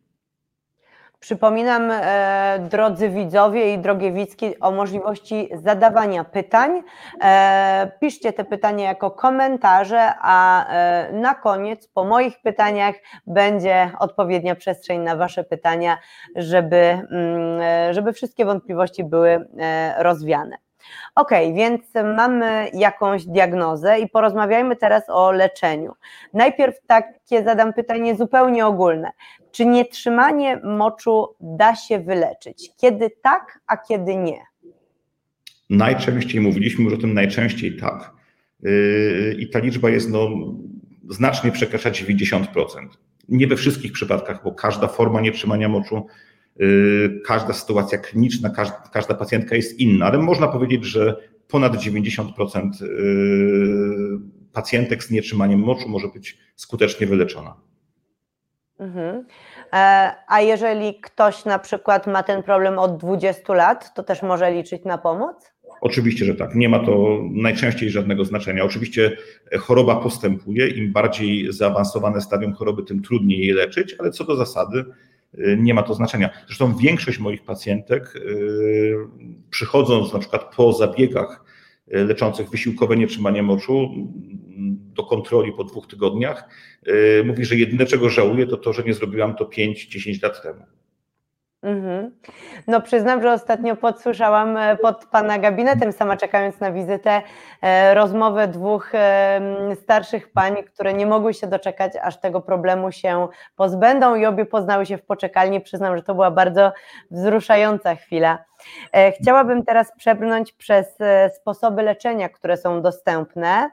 [1.19, 6.83] Przypominam, e, drodzy widzowie i drogie widzki, o możliwości zadawania pytań.
[7.21, 12.95] E, piszcie te pytania jako komentarze, a e, na koniec, po moich pytaniach,
[13.27, 15.97] będzie odpowiednia przestrzeń na Wasze pytania,
[16.35, 19.47] żeby, mm, żeby wszystkie wątpliwości były
[19.97, 20.66] rozwiane.
[21.15, 21.81] Ok, więc
[22.15, 25.93] mamy jakąś diagnozę i porozmawiajmy teraz o leczeniu.
[26.33, 29.11] Najpierw takie zadam pytanie zupełnie ogólne.
[29.51, 32.71] Czy nietrzymanie moczu da się wyleczyć?
[32.77, 34.41] Kiedy tak, a kiedy nie?
[35.69, 38.11] Najczęściej mówiliśmy już o tym najczęściej tak.
[38.63, 40.29] Yy, I ta liczba jest no,
[41.09, 42.45] znacznie przekracza 90%.
[43.29, 46.07] Nie we wszystkich przypadkach, bo każda forma nietrzymania moczu
[47.25, 51.15] każda sytuacja kliniczna, każda, każda pacjentka jest inna, ale można powiedzieć, że
[51.47, 52.87] ponad 90% y,
[54.53, 57.55] pacjentek z nietrzymaniem moczu może być skutecznie wyleczona.
[58.79, 59.25] Mhm.
[59.73, 64.51] E, a jeżeli ktoś na przykład ma ten problem od 20 lat, to też może
[64.51, 65.51] liczyć na pomoc?
[65.81, 66.55] Oczywiście, że tak.
[66.55, 68.63] Nie ma to najczęściej żadnego znaczenia.
[68.63, 69.17] Oczywiście
[69.59, 74.85] choroba postępuje, im bardziej zaawansowane stadium choroby, tym trudniej je leczyć, ale co do zasady
[75.57, 76.29] nie ma to znaczenia.
[76.45, 78.95] Zresztą większość moich pacjentek, y,
[79.49, 81.43] przychodząc na przykład po zabiegach
[81.95, 83.89] y, leczących wysiłkowe nietrzymanie moczu
[84.95, 86.49] do kontroli po dwóch tygodniach,
[87.25, 90.65] mówi, że jedyne czego żałuje to to, że nie zrobiłam to 5-10 lat temu.
[91.63, 92.11] Mhm.
[92.67, 97.21] No przyznam, że ostatnio podsłyszałam e, pod Pana gabinetem, sama czekając na wizytę,
[97.61, 98.91] e, rozmowę dwóch
[99.81, 104.85] starszych pań, które nie mogły się doczekać, aż tego problemu się pozbędą i obie poznały
[104.85, 105.61] się w poczekalni.
[105.61, 106.71] Przyznam, że to była bardzo
[107.11, 108.37] wzruszająca chwila.
[108.91, 110.97] E, chciałabym teraz przebrnąć przez
[111.35, 113.69] sposoby leczenia, które są dostępne.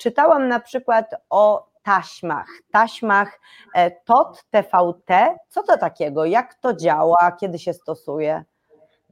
[0.00, 3.40] Czytałam na przykład o taśmach, taśmach
[3.74, 5.36] e, TOT, TVT.
[5.48, 6.24] Co to takiego?
[6.24, 7.36] Jak to działa?
[7.40, 8.44] Kiedy się stosuje?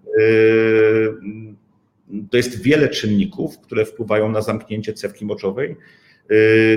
[2.30, 5.76] To jest wiele czynników, które wpływają na zamknięcie cewki moczowej.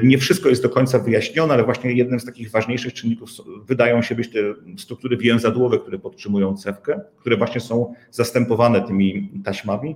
[0.03, 3.29] Nie wszystko jest do końca wyjaśnione, ale właśnie jednym z takich ważniejszych czynników
[3.67, 4.39] wydają się być te
[4.77, 9.95] struktury więzadłowe, które podtrzymują cewkę, które właśnie są zastępowane tymi taśmami.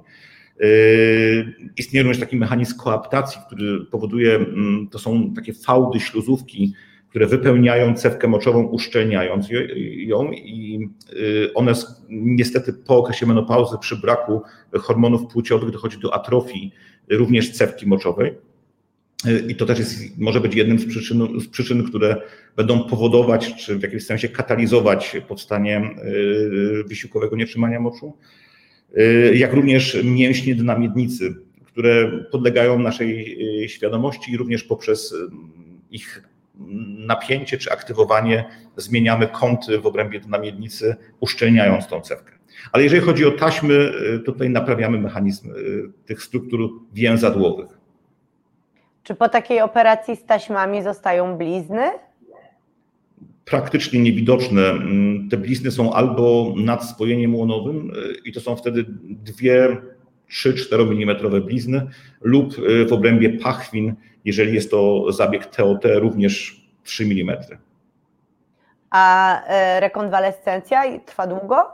[0.60, 6.74] Yy, istnieje również taki mechanizm koaptacji, który powoduje, mm, to są takie fałdy śluzówki,
[7.10, 9.48] które wypełniają cewkę moczową, uszczelniając
[9.98, 11.74] ją i yy, one
[12.10, 14.42] niestety po okresie menopauzy przy braku
[14.74, 16.72] hormonów płciowych dochodzi do atrofii
[17.10, 18.34] również cewki moczowej.
[19.26, 22.22] Yy, I to też jest, może być jednym z przyczyn, z przyczyn, które
[22.56, 25.96] będą powodować, czy w jakimś sensie katalizować powstanie
[26.88, 28.14] wysiłkowego nietrzymania moczu.
[28.98, 35.16] Y, jak również mięśnie dna miednicy, które podlegają naszej y, świadomości i również poprzez y,
[35.92, 36.24] ich
[36.98, 38.46] napięcie czy aktywowanie
[38.78, 42.34] zmieniamy kąty w obrębie miednicy, uszczelniając tą cewkę.
[42.72, 43.92] Ale jeżeli chodzi o taśmy,
[44.26, 45.54] tutaj naprawiamy mechanizm
[46.06, 47.68] tych struktur więzadłowych.
[49.04, 51.92] Czy po takiej operacji z taśmami zostają blizny?
[53.50, 54.70] praktycznie niewidoczne.
[54.70, 59.78] Mm, te blizny są albo nad spojeniem łonowym y, i to są wtedy dwie
[60.32, 61.88] 3-4 mm blizny
[62.22, 67.38] lub y, w obrębie pachwin, jeżeli jest to zabieg TOT, również 3 mm.
[68.90, 71.66] A e, rekonwalescencja trwa długo?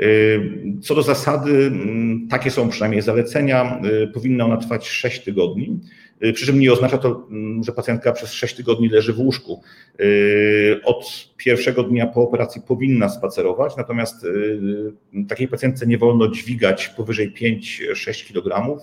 [0.00, 0.40] Y,
[0.82, 3.80] co do zasady, mm, takie są przynajmniej zalecenia.
[4.14, 5.80] Powinna ona trwać 6 tygodni.
[6.24, 9.62] Y, przy czym nie oznacza to, mm, że pacjentka przez 6 tygodni leży w łóżku.
[10.00, 16.88] Y, od pierwszego dnia po operacji powinna spacerować, natomiast y, takiej pacjentce nie wolno dźwigać
[16.88, 18.76] powyżej 5-6 kg.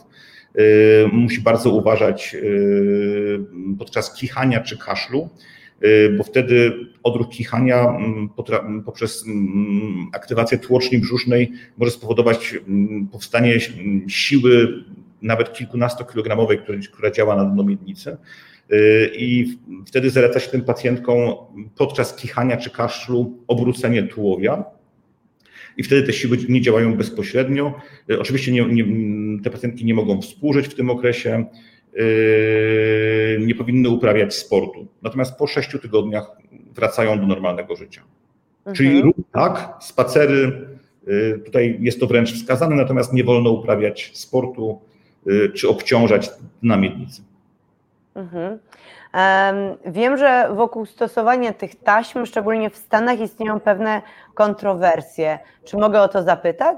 [1.11, 2.35] Musi bardzo uważać
[3.79, 5.29] podczas kichania czy kaszlu,
[6.17, 8.29] bo wtedy odruch kichania mm,
[8.85, 12.55] poprzez mm, aktywację tłoczni brzusznej może spowodować
[13.11, 13.59] powstanie
[14.07, 14.83] siły
[15.23, 16.59] nawet kilkunastokilogramowej,
[16.91, 18.17] która działa na dno miednicy.
[18.71, 19.57] Y, I
[19.87, 21.35] wtedy zaleca się tym pacjentkom
[21.77, 24.63] podczas kichania czy kaszlu obrócenie tułowia.
[25.77, 27.73] I wtedy te siły nie działają bezpośrednio.
[28.11, 28.85] Y, oczywiście nie, nie,
[29.43, 31.45] te pacjentki nie mogą współżyć w tym okresie,
[31.97, 34.87] y, nie powinny uprawiać sportu.
[35.01, 36.31] Natomiast po sześciu tygodniach
[36.75, 38.01] wracają do normalnego życia.
[38.65, 38.75] Mhm.
[38.75, 40.67] Czyli tak, spacery,
[41.45, 44.81] tutaj jest to wręcz wskazane, natomiast nie wolno uprawiać sportu,
[45.55, 46.29] czy obciążać
[46.63, 47.21] na miednicy.
[48.15, 48.59] Mhm.
[49.85, 54.01] Wiem, że wokół stosowania tych taśm, szczególnie w Stanach, istnieją pewne
[54.33, 55.39] kontrowersje.
[55.65, 56.77] Czy mogę o to zapytać?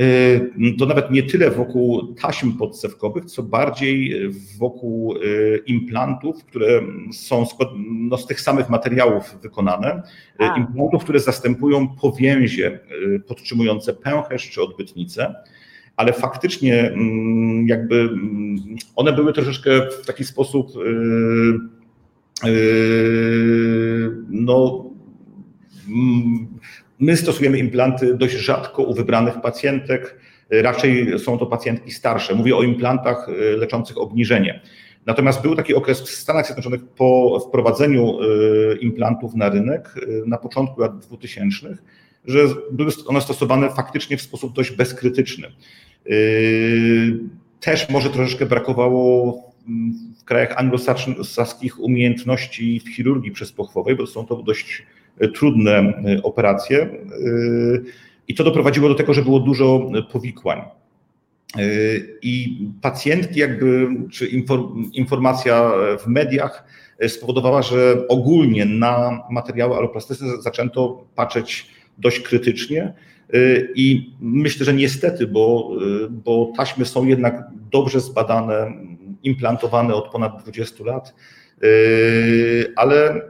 [0.00, 4.14] Y, to nawet nie tyle wokół taśm podsewkowych, co bardziej
[4.58, 6.80] wokół y, implantów, które
[7.12, 7.54] są z,
[7.86, 10.02] no, z tych samych materiałów wykonane.
[10.38, 10.56] A.
[10.56, 12.80] Implantów, które zastępują powięzie
[13.26, 15.34] podtrzymujące pęcherz czy odbytnicę
[15.98, 18.56] ale faktycznie mm, jakby mm,
[18.96, 19.70] one były troszeczkę
[20.02, 21.58] w taki sposób yy,
[22.50, 24.84] yy, no
[25.88, 26.48] mm,
[26.98, 32.34] my stosujemy implanty dość rzadko u wybranych pacjentek, raczej są to pacjentki starsze.
[32.34, 34.60] Mówię o implantach yy, leczących obniżenie.
[35.06, 38.18] Natomiast był taki okres w Stanach Zjednoczonych po wprowadzeniu
[38.80, 39.94] implantów na rynek
[40.26, 41.76] na początku lat 2000,
[42.24, 42.38] że
[42.72, 45.48] były one stosowane faktycznie w sposób dość bezkrytyczny.
[46.08, 47.18] Yy,
[47.60, 49.38] też może troszeczkę brakowało
[50.20, 54.86] w krajach anglosaskich umiejętności w chirurgii przezpochwowej, bo są to dość
[55.34, 56.78] trudne yy, operacje.
[57.24, 57.84] Yy,
[58.28, 60.62] I to doprowadziło do tego, że było dużo powikłań.
[62.22, 64.26] I pacjentki, jakby, czy
[64.92, 65.72] informacja
[66.04, 66.64] w mediach
[67.08, 71.66] spowodowała, że ogólnie na materiały aloplastyczne zaczęto patrzeć
[71.98, 72.94] dość krytycznie
[73.74, 75.70] I myślę, że niestety, bo,
[76.04, 78.72] y, bo taśmy są jednak dobrze zbadane,
[79.22, 81.14] implantowane od ponad 20 lat,
[81.62, 83.22] y, ale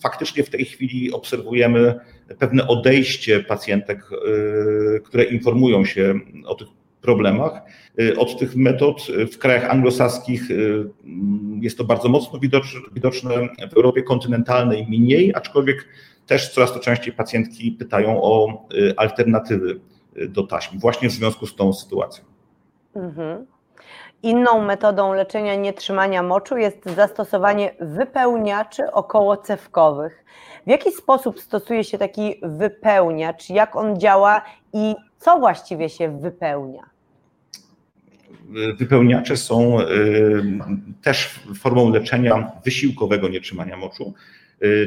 [0.00, 1.94] faktycznie w tej chwili obserwujemy
[2.38, 4.10] pewne odejście pacjentek,
[5.04, 6.68] które informują się o tych
[7.00, 7.62] problemach.
[8.16, 10.48] Od tych metod w krajach anglosaskich
[11.60, 12.38] jest to bardzo mocno
[12.92, 13.30] widoczne,
[13.70, 15.88] w Europie kontynentalnej mniej, aczkolwiek
[16.26, 19.80] też coraz to częściej pacjentki pytają o y, alternatywy
[20.28, 22.24] do taśmy, właśnie w związku z tą sytuacją.
[22.96, 23.46] Mhm.
[24.22, 30.24] Inną metodą leczenia nietrzymania moczu jest zastosowanie wypełniaczy okołocewkowych.
[30.66, 36.82] W jaki sposób stosuje się taki wypełniacz, jak on działa i co właściwie się wypełnia?
[38.78, 39.78] Wypełniacze są
[41.02, 44.14] też formą leczenia wysiłkowego nietrzymania moczu,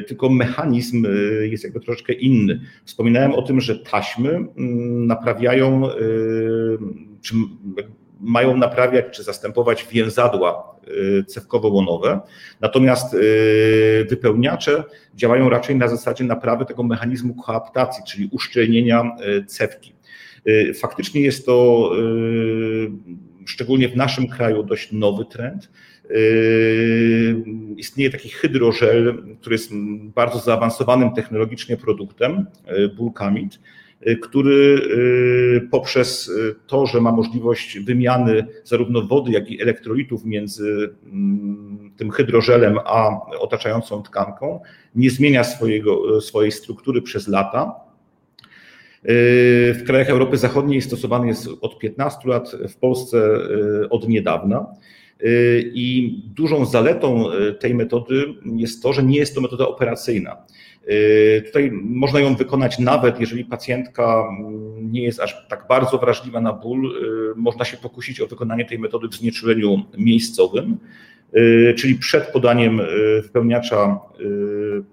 [0.07, 1.07] tylko mechanizm
[1.41, 2.59] jest jakby troszeczkę inny.
[2.85, 4.45] Wspominałem o tym, że taśmy
[5.05, 5.89] naprawiają,
[7.21, 7.35] czy
[8.19, 10.75] mają naprawiać czy zastępować więzadła
[11.27, 12.19] cewkowo-łonowe,
[12.61, 13.15] natomiast
[14.09, 14.83] wypełniacze
[15.15, 19.15] działają raczej na zasadzie naprawy tego mechanizmu koaptacji, czyli uszczelnienia
[19.47, 19.95] cewki.
[20.79, 21.91] Faktycznie jest to
[23.45, 25.69] szczególnie w naszym kraju dość nowy trend.
[27.77, 29.71] Istnieje taki hydrożel, który jest
[30.15, 32.45] bardzo zaawansowanym technologicznie produktem,
[32.97, 33.59] Bulkamid,
[34.07, 34.81] Y, który
[35.71, 36.31] poprzez
[36.67, 43.09] to, że ma możliwość wymiany zarówno wody, jak i elektrolitów między mm, tym hydrożelem a
[43.39, 44.59] otaczającą tkanką,
[44.95, 47.75] nie zmienia swojego, swojej struktury przez lata.
[49.73, 53.39] W krajach Europy Zachodniej stosowany jest od 15 lat, w Polsce
[53.89, 54.65] od niedawna.
[55.73, 57.25] I dużą zaletą
[57.59, 58.25] tej metody
[58.55, 60.37] jest to, że nie jest to metoda operacyjna.
[60.87, 66.41] Yy, tutaj można ją wykonać nawet, jeżeli pacjentka mm, nie jest aż tak bardzo wrażliwa
[66.41, 66.93] na ból,
[67.35, 70.77] można się pokusić o wykonanie tej metody w znieczuleniu miejscowym,
[71.77, 72.81] czyli przed podaniem
[73.23, 73.99] wypełniacza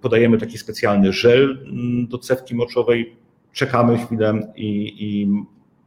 [0.00, 3.16] podajemy taki specjalny żel mm, do cewki moczowej,
[3.52, 5.28] czekamy chwilę i, i,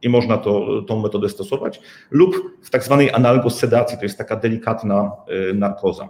[0.02, 1.80] i można to, tą metodę stosować,
[2.10, 5.12] lub w tak zwanej analgosedacji, to jest taka delikatna
[5.54, 6.08] narkoza.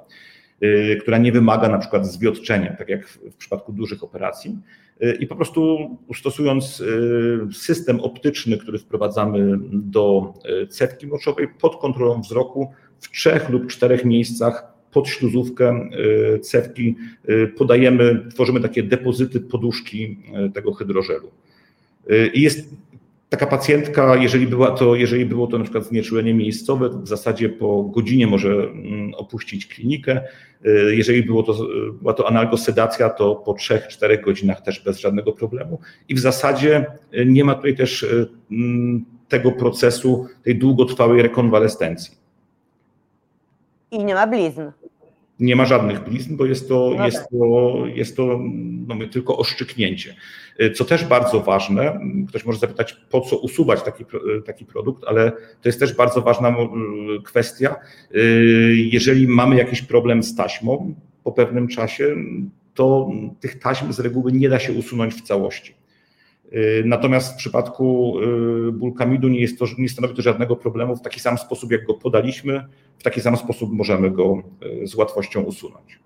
[0.62, 4.58] Y, która nie wymaga na przykład zwiotczenia, tak jak w przypadku dużych operacji.
[5.02, 5.78] Y, I po prostu
[6.14, 10.34] stosując y, system optyczny, który wprowadzamy do
[10.68, 15.90] cewki moczowej pod kontrolą wzroku w trzech lub czterech miejscach pod śluzówkę
[16.42, 16.96] cewki
[17.56, 20.18] podajemy, tworzymy takie depozyty poduszki
[20.54, 21.30] tego hydrożelu.
[22.34, 22.74] I jest
[23.36, 27.82] taka pacjentka, jeżeli, była to, jeżeli było to na przykład znieczulenie miejscowe, w zasadzie po
[27.82, 30.20] godzinie może mm, opuścić klinikę.
[30.66, 31.54] Y, jeżeli było to,
[31.92, 35.80] była to analgosedacja, to po 3-4 godzinach też bez żadnego problemu.
[36.08, 42.16] I w zasadzie y, nie ma tutaj też y, mm, tego procesu, tej długotrwałej rekonwalescencji.
[43.90, 44.62] I nie ma blizn.
[45.40, 47.28] Nie ma żadnych blizn, bo jest to, no jest tak.
[47.30, 48.40] to, jest to
[48.86, 50.14] no, tylko oszczyknięcie.
[50.74, 54.04] Co też bardzo ważne, ktoś może zapytać, po co usuwać taki,
[54.46, 56.56] taki produkt, ale to jest też bardzo ważna
[57.24, 57.76] kwestia.
[58.74, 60.94] Jeżeli mamy jakiś problem z taśmą
[61.24, 62.16] po pewnym czasie,
[62.74, 65.74] to tych taśm z reguły nie da się usunąć w całości.
[66.84, 68.14] Natomiast w przypadku
[68.72, 70.96] bulkamidu nie, jest to, nie stanowi to żadnego problemu.
[70.96, 72.66] W taki sam sposób, jak go podaliśmy,
[72.98, 74.42] w taki sam sposób możemy go
[74.84, 75.98] z łatwością usunąć.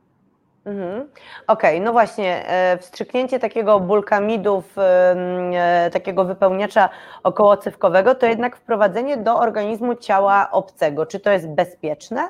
[0.64, 1.08] Mhm.
[1.46, 6.88] Okej, okay, no właśnie, e, wstrzyknięcie takiego bulkamidu w e, takiego wypełniacza
[7.22, 11.06] okołocywkowego to jednak wprowadzenie do organizmu ciała obcego.
[11.06, 12.28] Czy to jest bezpieczne?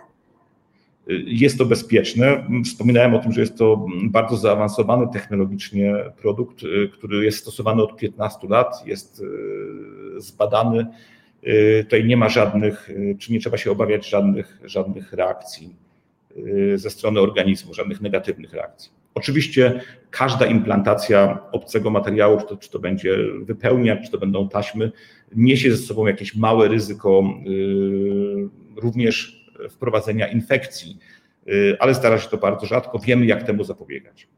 [1.25, 2.47] Jest to bezpieczne.
[2.65, 7.97] Wspominałem o tym, że jest to bardzo zaawansowany technologicznie produkt, e, który jest stosowany od
[7.97, 9.23] 15 lat, jest
[10.17, 10.87] zbadany.
[11.83, 15.75] Tutaj nie ma żadnych, czy nie trzeba się obawiać żadnych, żadnych reakcji
[16.37, 18.91] Y, ze strony organizmu, żadnych negatywnych reakcji.
[19.15, 24.93] Oczywiście każda implantacja obcego materiału, czy to, czy to będzie wypełniacz, czy to będą taśmy,
[25.37, 29.40] niesie ze sobą jakieś małe ryzyko y, również
[29.71, 30.99] wprowadzenia infekcji,
[31.49, 32.99] y, ale zdarza się to bardzo rzadko.
[32.99, 34.29] Wiemy, jak temu zapobiegać.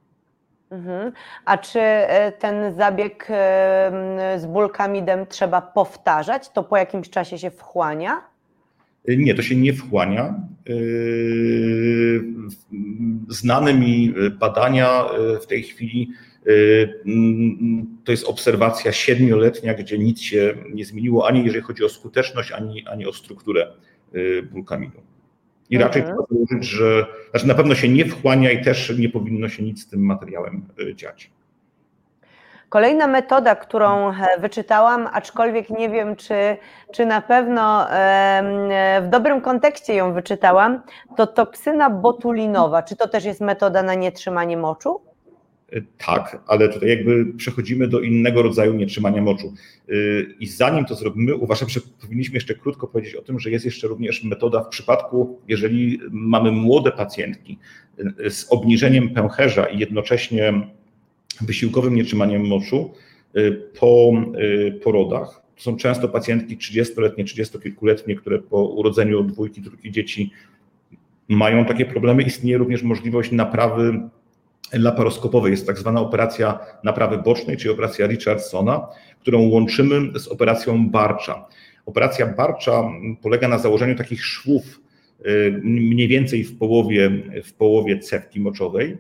[0.73, 1.13] Mhm.
[1.45, 6.51] A czy e, ten zabieg e, z bulkamidem trzeba powtarzać?
[6.51, 8.23] To po jakimś czasie się wchłania?
[9.09, 10.35] Nie, to się nie wchłania.
[10.67, 12.25] Yy,
[13.29, 15.05] znane mi badania
[15.43, 16.11] w tej chwili
[16.47, 17.03] yy,
[18.05, 22.87] to jest obserwacja siedmioletnia, gdzie nic się nie zmieniło, ani jeżeli chodzi o skuteczność, ani,
[22.87, 23.73] ani o strukturę
[24.53, 25.12] bulkamidu.
[25.73, 26.19] I raczej mhm.
[26.19, 29.83] trzeba założyć, że znaczy na pewno się nie wchłania i też nie powinno się nic
[29.83, 31.31] z tym materiałem dziać.
[32.69, 36.57] Kolejna metoda, którą e, wyczytałam, aczkolwiek nie wiem, czy,
[36.93, 37.87] czy na pewno
[39.03, 40.83] w dobrym kontekście ją wyczytałam,
[41.17, 42.83] to toksyna botulinowa.
[42.83, 45.12] Czy to też jest metoda na nietrzymanie moczu?
[45.99, 49.55] Tak, ale tutaj jakby przechodzimy do innego rodzaju nietrzymania moczu.
[49.89, 49.93] E,
[50.41, 53.89] I zanim to zrobimy, uważam, że powinniśmy jeszcze krótko powiedzieć o tym, że jest jeszcze
[53.89, 57.59] również metoda w przypadku, jeżeli mamy młode pacjentki
[58.31, 60.53] z obniżeniem pęcherza i jednocześnie
[61.41, 62.91] wysiłkowym nietrzymaniem moczu
[63.37, 65.43] y, po y, porodach.
[65.57, 70.31] To są często pacjentki 30-letnie, 30-kilkuletnie, które po urodzeniu dwójki, trójki dzieci
[71.29, 72.23] mają takie problemy.
[72.23, 74.01] Istnieje również możliwość naprawy
[74.73, 75.51] laparoskopowej.
[75.51, 78.87] Jest tak zwana operacja naprawy bocznej, czyli operacja Richardsona,
[79.21, 81.47] którą łączymy z operacją Barcza.
[81.87, 82.83] Operacja Barcza
[83.23, 84.81] polega na założeniu takich szwów
[85.27, 87.11] y, mniej więcej w połowie,
[87.45, 88.99] w połowie cewki moczowej.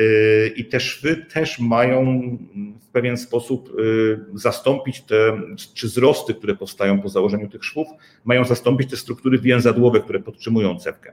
[0.00, 2.20] Y, I te szwy też mają
[2.80, 5.40] w pewien sposób y, zastąpić te,
[5.74, 7.88] czy wzrosty, które powstają po założeniu tych szwów,
[8.24, 11.12] mają zastąpić te struktury więzadłowe, które podtrzymują cewkę.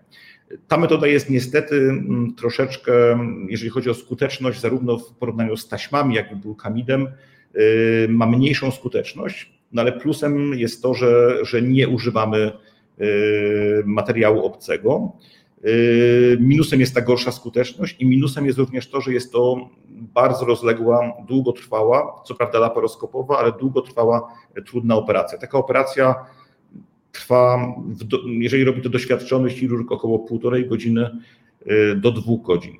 [0.67, 2.93] Ta metoda jest niestety mm, troszeczkę,
[3.49, 7.07] jeżeli chodzi o skuteczność, zarówno w porównaniu z taśmami, jak i bulkamidem,
[7.55, 12.51] y, ma mniejszą skuteczność, no ale plusem jest to, że, że nie używamy
[13.01, 15.11] y, materiału obcego.
[15.65, 20.45] Y, minusem jest ta gorsza skuteczność i minusem jest również to, że jest to bardzo
[20.45, 24.33] rozległa, długotrwała, co prawda laparoskopowa, ale długotrwała,
[24.65, 25.37] trudna operacja.
[25.37, 26.15] Taka operacja
[27.17, 27.75] trwa,
[28.27, 31.09] jeżeli robi to doświadczony chirurg, około półtorej godziny
[31.71, 32.75] y, do dwóch godzin.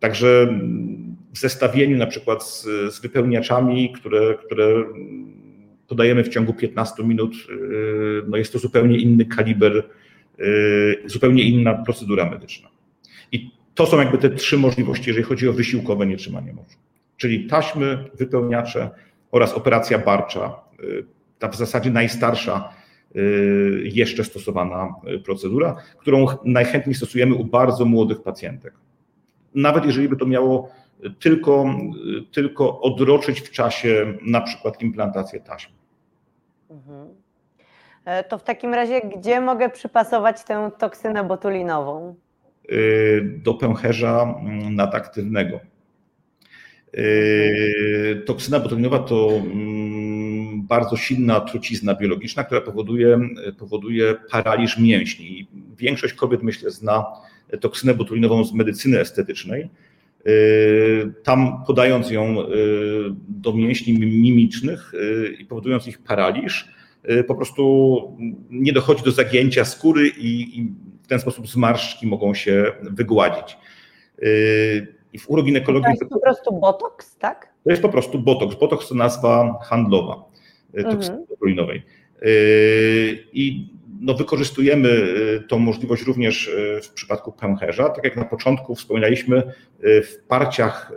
[0.00, 0.58] Także
[1.32, 2.64] w zestawieniu na przykład z,
[2.94, 4.84] z wypełniaczami, które, które
[5.88, 9.84] podajemy w ciągu 15 minut, y, no jest to zupełnie inny kaliber,
[10.40, 12.68] y, zupełnie inna procedura medyczna.
[13.32, 16.76] I to są jakby te trzy możliwości, jeżeli chodzi o wysiłkowe nietrzymanie moczu.
[17.16, 18.90] Czyli taśmy, wypełniacze
[19.30, 20.54] oraz operacja barcza,
[21.38, 22.68] ta w zasadzie najstarsza
[23.82, 28.74] jeszcze stosowana y, procedura, którą najchętniej stosujemy u bardzo młodych pacjentek.
[29.54, 30.70] Nawet jeżeli by to miało
[31.20, 31.64] tylko,
[32.20, 35.74] y, tylko odroczyć w czasie na przykład implantację taśmy.
[36.70, 37.08] Mhm.
[38.04, 42.14] E, to w takim razie, gdzie mogę przypasować tę toksynę botulinową?
[43.24, 45.60] Do pęcherza mm, nadaktywnego.
[46.92, 48.24] Mhm.
[48.26, 49.75] Toksyna botulinowa to mm,
[50.68, 53.20] bardzo silna trucizna biologiczna, która powoduje,
[53.58, 55.48] powoduje paraliż mięśni.
[55.76, 57.04] Większość kobiet, myślę, zna
[57.60, 59.70] toksynę botulinową z medycyny estetycznej.
[60.26, 62.44] Y, tam podając ją y,
[63.28, 66.76] do mięśni mimicznych y, i powodując ich paraliż,
[67.26, 68.16] po prostu
[68.50, 70.62] nie dochodzi do zagięcia skóry i,
[71.02, 73.56] w ten sposób zmarszczki mogą się wygładzić.
[75.12, 75.84] I w uroginekologii.
[75.84, 77.52] To jest po prostu botoks, tak?
[77.64, 78.56] To jest po prostu botoks.
[78.56, 80.24] Botoks to nazwa handlowa.
[80.76, 81.82] E, toksyny mhm.
[83.32, 83.68] I
[84.00, 87.88] no, wykorzystujemy e, tą możliwość również e, w przypadku pęcherza.
[87.88, 89.42] Tak jak na początku wspominaliśmy,
[89.82, 90.92] w parciach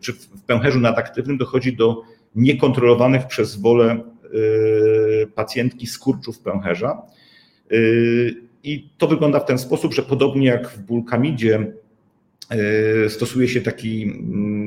[0.00, 2.02] czy w pęcherzu nadaktywnym dochodzi do
[2.34, 4.00] niekontrolowanych przez wolę
[5.34, 7.02] pacjentki skurczów pęcherza.
[8.62, 11.72] I to wygląda w ten sposób, że podobnie jak w bulkamidzie
[13.08, 14.63] stosuje się taki mm,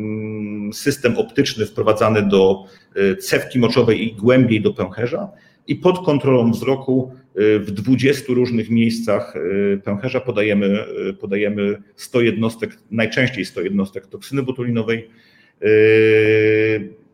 [0.74, 2.65] system optyczny wprowadzany do
[2.97, 5.32] Y, cewki moczowej i głębiej do pęcherza
[5.68, 10.86] i pod kontrolą wzroku y, w 20 różnych miejscach y, pęcherza podajemy,
[11.20, 15.09] podajemy 100 jednostek, najczęściej 100 jednostek toksyny botulinowej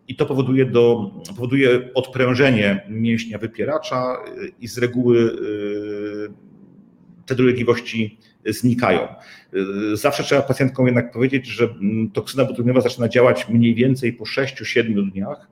[0.08, 4.18] i to powoduje, do, powoduje odprężenie mięśnia wypieracza
[4.60, 5.38] i z reguły
[7.26, 9.08] te dolegliwości znikają.
[9.94, 15.12] Zawsze trzeba pacjentkom jednak powiedzieć, że mm, toksyna botulinowa zaczyna działać mniej więcej po 6-7
[15.12, 15.48] dniach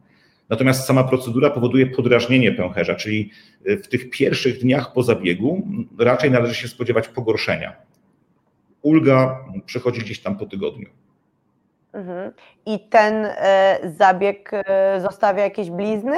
[0.52, 3.32] Natomiast sama procedura powoduje podrażnienie pęcherza, czyli
[3.68, 5.68] y, w tych pierwszych dniach po zabiegu
[6.00, 7.76] raczej należy się spodziewać pogorszenia.
[8.82, 10.90] Ulga przychodzi gdzieś tam po tygodniu.
[11.94, 12.32] Mhm.
[12.66, 16.18] I ten e, zabieg e, zostawia jakieś blizny?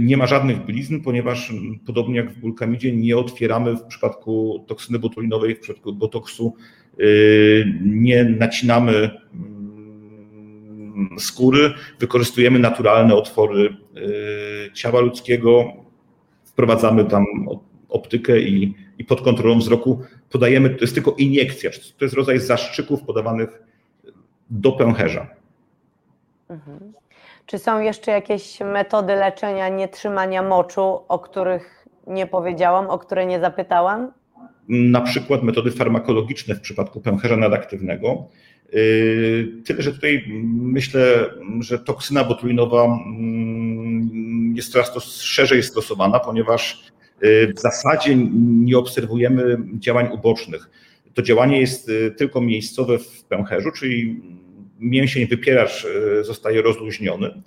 [0.00, 1.52] Nie ma żadnych blizn, ponieważ
[1.86, 6.54] podobnie jak w bulkamidzie nie otwieramy w przypadku toksyny botulinowej, w przypadku botoksu,
[7.00, 9.10] y, nie nacinamy
[11.18, 13.76] skóry, wykorzystujemy naturalne otwory
[14.68, 15.72] y, ciała ludzkiego,
[16.44, 17.26] wprowadzamy tam
[17.88, 23.02] optykę i, i pod kontrolą wzroku podajemy, to jest tylko iniekcja, to jest rodzaj zaszczyków
[23.02, 23.62] podawanych
[24.50, 25.26] do pęcherza.
[26.48, 26.92] Mhm.
[27.46, 33.40] Czy są jeszcze jakieś metody leczenia nietrzymania moczu, o których nie powiedziałam, o które nie
[33.40, 34.12] zapytałam?
[34.68, 38.28] Na przykład metody farmakologiczne w przypadku pęcherza nadaktywnego.
[38.72, 41.30] Yy, tyle, że tutaj myślę,
[41.60, 46.82] że toksyna botulinowa mm, jest coraz to szerzej stosowana, ponieważ
[47.22, 50.70] yy, w zasadzie nie obserwujemy działań ubocznych.
[51.14, 54.20] To działanie jest yy, tylko miejscowe w pęcherzu, czyli
[54.82, 55.86] mięsień wypieracz
[56.22, 57.42] zostaje rozluźniony.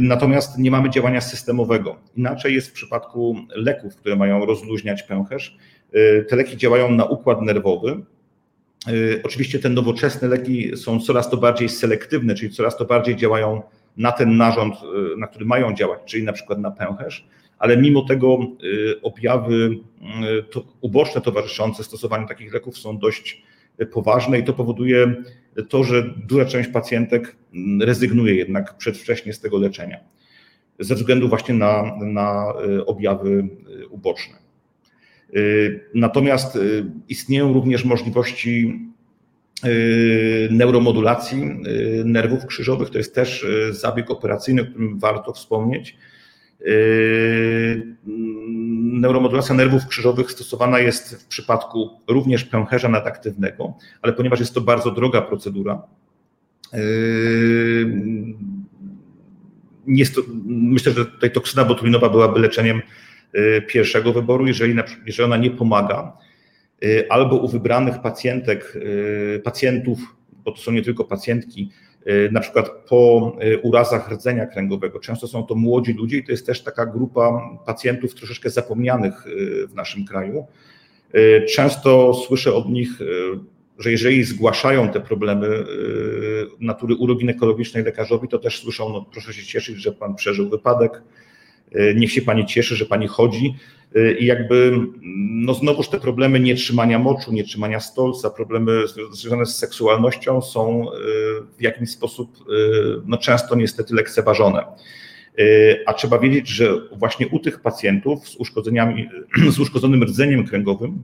[0.00, 1.96] Natomiast nie mamy działania systemowego.
[2.16, 5.56] Inaczej jest w przypadku leków, które mają rozluźniać pęcherz.
[6.28, 8.02] Te leki działają na układ nerwowy,
[9.22, 13.62] oczywiście te nowoczesne leki są coraz to bardziej selektywne, czyli coraz to bardziej działają
[13.96, 14.74] na ten narząd,
[15.16, 17.26] na który mają działać, czyli na przykład na pęcherz,
[17.58, 18.38] ale mimo tego
[19.02, 19.70] objawy
[20.80, 23.42] uboczne towarzyszące stosowaniu takich leków są dość
[23.92, 25.14] poważne i to powoduje
[25.68, 27.36] to, że duża część pacjentek
[27.80, 30.00] rezygnuje jednak przedwcześnie z tego leczenia
[30.78, 32.54] ze względu właśnie na, na
[32.86, 33.48] objawy
[33.90, 34.34] uboczne.
[35.94, 36.58] Natomiast
[37.08, 38.80] istnieją również możliwości
[40.50, 41.44] neuromodulacji
[42.04, 42.90] nerwów krzyżowych.
[42.90, 45.96] To jest też zabieg operacyjny, o którym warto wspomnieć.
[48.82, 54.90] Neuromodulacja nerwów krzyżowych stosowana jest w przypadku również pęcherza nadaktywnego, ale ponieważ jest to bardzo
[54.90, 55.82] droga procedura,
[60.14, 62.82] to, myślę, że tutaj toksyna botulinowa byłaby leczeniem
[63.68, 66.16] pierwszego wyboru, jeżeli, jeżeli ona nie pomaga,
[67.08, 68.78] albo u wybranych pacjentek,
[69.44, 69.98] pacjentów,
[70.44, 71.70] bo to są nie tylko pacjentki,
[72.32, 73.32] na przykład po
[73.62, 75.00] urazach rdzenia kręgowego.
[75.00, 79.24] Często są to młodzi ludzie i to jest też taka grupa pacjentów troszeczkę zapomnianych
[79.68, 80.46] w naszym kraju.
[81.54, 82.88] Często słyszę od nich,
[83.78, 85.48] że jeżeli zgłaszają te problemy
[86.60, 91.02] natury uroginekologicznej lekarzowi, to też słyszą, no proszę się cieszyć, że pan przeżył wypadek,
[91.94, 93.54] niech się pani cieszy, że pani chodzi.
[94.18, 94.72] I jakby
[95.44, 98.82] no znowuż te problemy nietrzymania moczu, nietrzymania stolca, problemy
[99.12, 100.86] związane z seksualnością są
[101.58, 102.30] w jakimś sposób
[103.06, 104.64] no często niestety lekceważone.
[105.86, 109.08] A trzeba wiedzieć, że właśnie u tych pacjentów z uszkodzeniami,
[109.54, 111.02] z uszkodzonym rdzeniem kręgowym,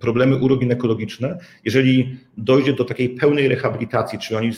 [0.00, 4.52] problemy uroginekologiczne, jeżeli dojdzie do takiej pełnej rehabilitacji, czyli oni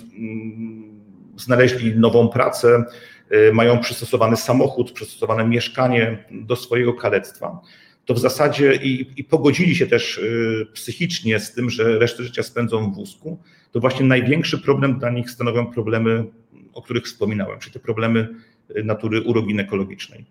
[1.37, 3.12] znaleźli nową pracę, Y,
[3.53, 7.61] mają przystosowany samochód, przystosowane mieszkanie do swojego kalectwa,
[8.05, 12.43] to w zasadzie i, i, pogodzili się też y, psychicznie z tym, że resztę życia
[12.43, 13.39] spędzą w wózku,
[13.73, 16.25] to właśnie największy problem dla nich stanowią problemy,
[16.73, 18.29] o których wspominałem, czyli te problemy
[18.77, 20.25] y, natury uroginekologicznej.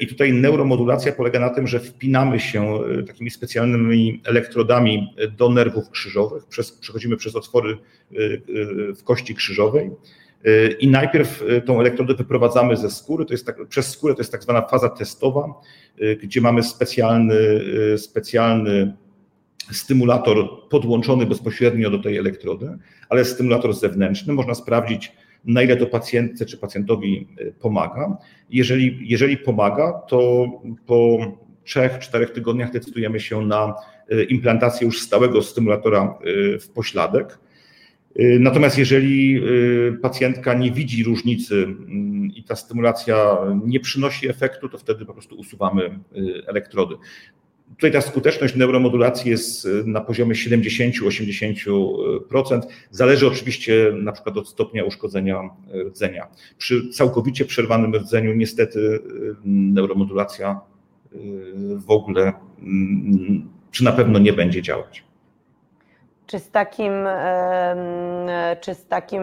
[0.00, 6.46] I tutaj neuromodulacja polega na tym, że wpinamy się takimi specjalnymi elektrodami do nerwów krzyżowych,
[6.46, 7.78] przez, przechodzimy przez otwory
[8.96, 9.90] w kości krzyżowej
[10.80, 14.32] i najpierw y, tą elektrodę wyprowadzamy ze skóry, to jest tak, przez skórę to jest
[14.32, 15.60] tak zwana faza testowa,
[16.02, 17.34] y, gdzie mamy specjalny,
[17.94, 18.96] y, specjalny
[19.72, 22.78] stymulator podłączony bezpośrednio do tej elektrody,
[23.08, 24.32] ale stymulator zewnętrzny.
[24.32, 25.12] Można sprawdzić,
[25.44, 27.28] na ile to pacjentce czy pacjentowi
[27.60, 28.16] pomaga.
[28.50, 30.46] Jeżeli, jeżeli pomaga, to
[30.86, 31.18] po
[31.64, 33.74] 3-4 tygodniach decydujemy się na
[34.28, 36.18] implantację już stałego stymulatora
[36.60, 37.38] w pośladek.
[38.16, 44.68] Y, natomiast jeżeli y, pacjentka nie widzi różnicy mm, i ta stymulacja nie przynosi efektu,
[44.68, 45.98] to wtedy po prostu usuwamy y,
[46.46, 46.94] elektrody.
[47.68, 52.60] Tutaj ta skuteczność neuromodulacji jest na poziomie 70-80%.
[52.90, 55.50] Zależy oczywiście na przykład od stopnia uszkodzenia
[55.86, 56.26] rdzenia.
[56.58, 58.98] Przy całkowicie przerwanym rdzeniu niestety
[59.44, 60.60] neuromodulacja
[61.86, 62.32] w ogóle
[62.62, 65.04] mm, czy na pewno nie będzie działać.
[66.28, 66.92] Czy z takim,
[68.60, 69.22] czy z takim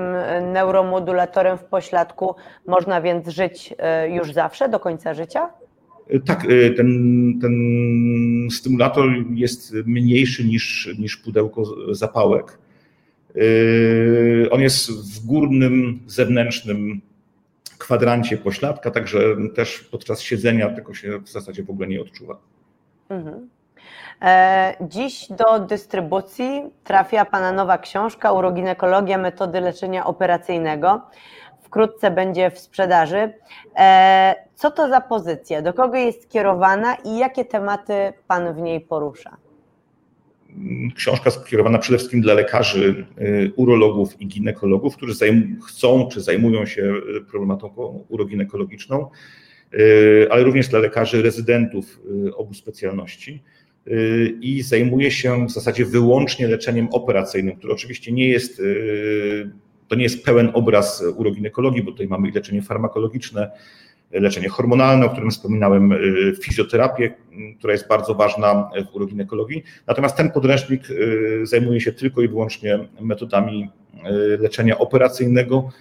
[0.53, 2.35] neuromodulatorem w pośladku
[2.67, 5.49] można więc żyć e, już zawsze, do końca życia?
[6.25, 6.89] Tak, e, ten,
[7.41, 7.53] ten
[8.51, 12.57] stymulator jest mniejszy niż, niż pudełko zapałek.
[13.35, 17.01] E, on jest w górnym, zewnętrznym
[17.77, 19.19] kwadrancie pośladka, także
[19.55, 22.37] też podczas siedzenia tego się w zasadzie w ogóle nie odczuwa.
[23.09, 23.54] Mhm.
[24.21, 31.01] E, dziś do dystrybucji trafia Pana nowa książka Uroginekologia metody leczenia operacyjnego.
[31.63, 33.33] Wkrótce będzie w sprzedaży.
[33.77, 35.61] E, co to za pozycja?
[35.61, 37.93] Do kogo jest skierowana i jakie tematy
[38.27, 39.37] Pan w niej porusza?
[40.95, 45.13] Książka skierowana przede wszystkim dla lekarzy, y, urologów i ginekologów, którzy
[45.67, 46.93] chcą czy zajmują się
[47.31, 49.09] problematyką uroginekologiczną,
[49.73, 53.43] y, ale również dla lekarzy rezydentów y, obu specjalności
[54.41, 59.49] i zajmuje się w zasadzie wyłącznie leczeniem operacyjnym, które oczywiście nie jest, y,
[59.87, 63.51] to nie jest pełen obraz uroginekologii, bo tutaj mamy leczenie farmakologiczne,
[64.11, 67.13] leczenie hormonalne, o którym wspominałem, y, fizjoterapię,
[67.57, 69.63] która jest bardzo ważna w uroginekologii.
[69.87, 73.69] Natomiast ten podręcznik y, zajmuje się tylko i wyłącznie metodami
[74.39, 75.71] leczenia operacyjnego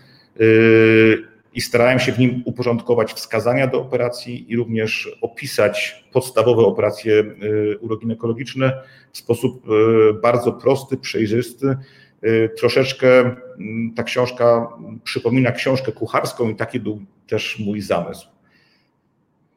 [1.55, 7.79] i starałem się w nim uporządkować wskazania do operacji i również opisać podstawowe operacje y,
[7.81, 8.83] uroginekologiczne
[9.13, 11.77] w sposób y, bardzo prosty, przejrzysty.
[12.25, 14.69] Y, troszeczkę mm, ta książka
[15.05, 18.29] przypomina książkę kucharską i taki był też mój zamysł.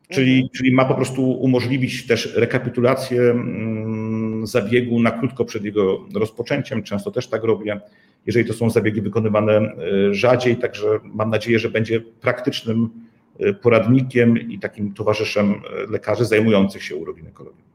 [0.10, 0.50] Czyli, mhm.
[0.58, 6.84] czyli ma po prostu umożliwić też rekapitulację mm, zabiegu na krótko przed jego rozpoczęciem.
[6.84, 7.82] Często też tak robię
[8.28, 9.62] jeżeli to są zabiegi wykonywane
[10.12, 10.58] rzadziej.
[10.58, 12.90] Także mam nadzieję, że będzie praktycznym
[13.62, 17.68] poradnikiem i takim towarzyszem lekarzy zajmujących się uroginekologią.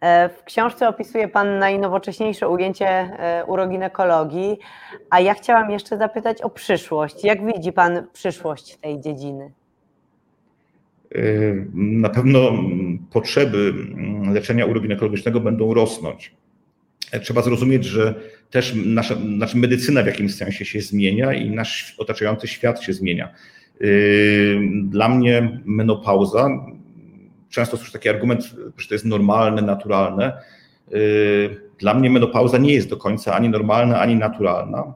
[0.00, 4.58] E, w książce opisuje Pan najnowocześniejsze ujęcie e, uroginekologii,
[5.10, 7.24] a ja chciałam jeszcze zapytać o przyszłość.
[7.24, 9.52] Jak widzi Pan przyszłość tej dziedziny?
[11.14, 11.20] E,
[11.74, 12.38] na pewno
[13.12, 13.72] potrzeby
[14.32, 16.34] leczenia uroginekologicznego będą rosnąć.
[17.22, 18.14] Trzeba zrozumieć, że
[18.50, 23.32] też nasza, nasza medycyna w jakimś sensie się zmienia i nasz otaczający świat się zmienia.
[24.82, 26.48] Dla mnie menopauza
[27.56, 30.32] często słyszę taki argument, że to jest normalne, naturalne.
[30.94, 34.94] Y, dla mnie menopauza nie jest do końca ani normalna, ani naturalna.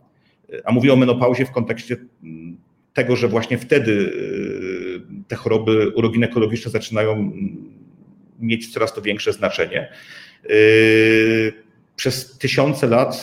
[0.55, 2.57] Y, a mówię o menopauzie w kontekście mm,
[2.95, 7.57] tego, że właśnie wtedy y, te choroby uroginekologiczne zaczynają mm,
[8.41, 9.93] mieć coraz to większe znaczenie.
[12.01, 13.23] Przez tysiące lat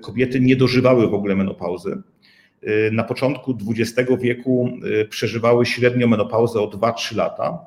[0.00, 2.02] kobiety nie dożywały w ogóle menopauzy.
[2.92, 4.70] Na początku XX wieku
[5.10, 7.58] przeżywały średnio menopauzę o 2-3 lata.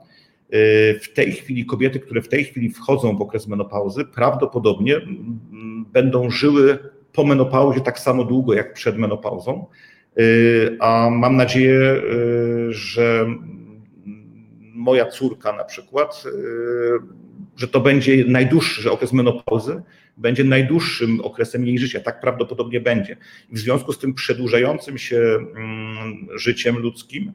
[0.54, 5.02] Y, w tej chwili kobiety, które w tej chwili wchodzą w okres menopauzy, prawdopodobnie
[5.94, 6.78] będą żyły
[7.14, 9.66] po menopauzie tak samo długo jak przed menopauzą.
[10.20, 13.26] Y, a mam nadzieję, y, że
[14.74, 16.24] moja córka na przykład,
[17.58, 19.82] że to będzie najdłuższy, że okres menopauzy
[20.18, 22.00] będzie najdłuższym okresem jej życia.
[22.00, 23.18] Tak prawdopodobnie będzie.
[23.52, 27.34] I w związku z tym przedłużającym się mm, życiem ludzkim,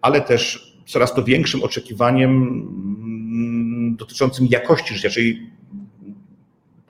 [0.00, 5.50] ale też coraz to większym oczekiwaniem mm, dotyczącym jakości życia, czyli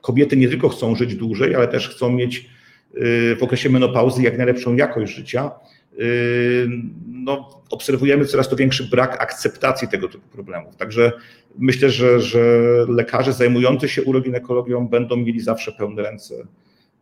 [0.03, 4.37] kobiety nie tylko chcą żyć dłużej, ale też chcą mieć y, w okresie menopauzy jak
[4.37, 5.51] najlepszą jakość życia.
[5.99, 6.67] Y,
[7.07, 10.75] no, obserwujemy coraz to większy brak akceptacji tego typu problemów.
[10.75, 11.11] Także
[11.57, 12.39] myślę, że, że
[12.87, 16.35] lekarze zajmujący się uroginekologią będą mieli zawsze pełne ręce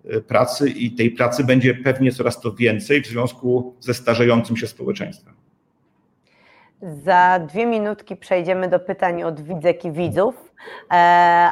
[0.06, 4.68] y, pracy i tej pracy będzie pewnie coraz to więcej w związku ze starzejącym się
[4.68, 5.34] społeczeństwem.
[6.82, 10.54] Za dwie minutki przejdziemy do pytań od widzek i widzów,
[10.92, 10.94] e,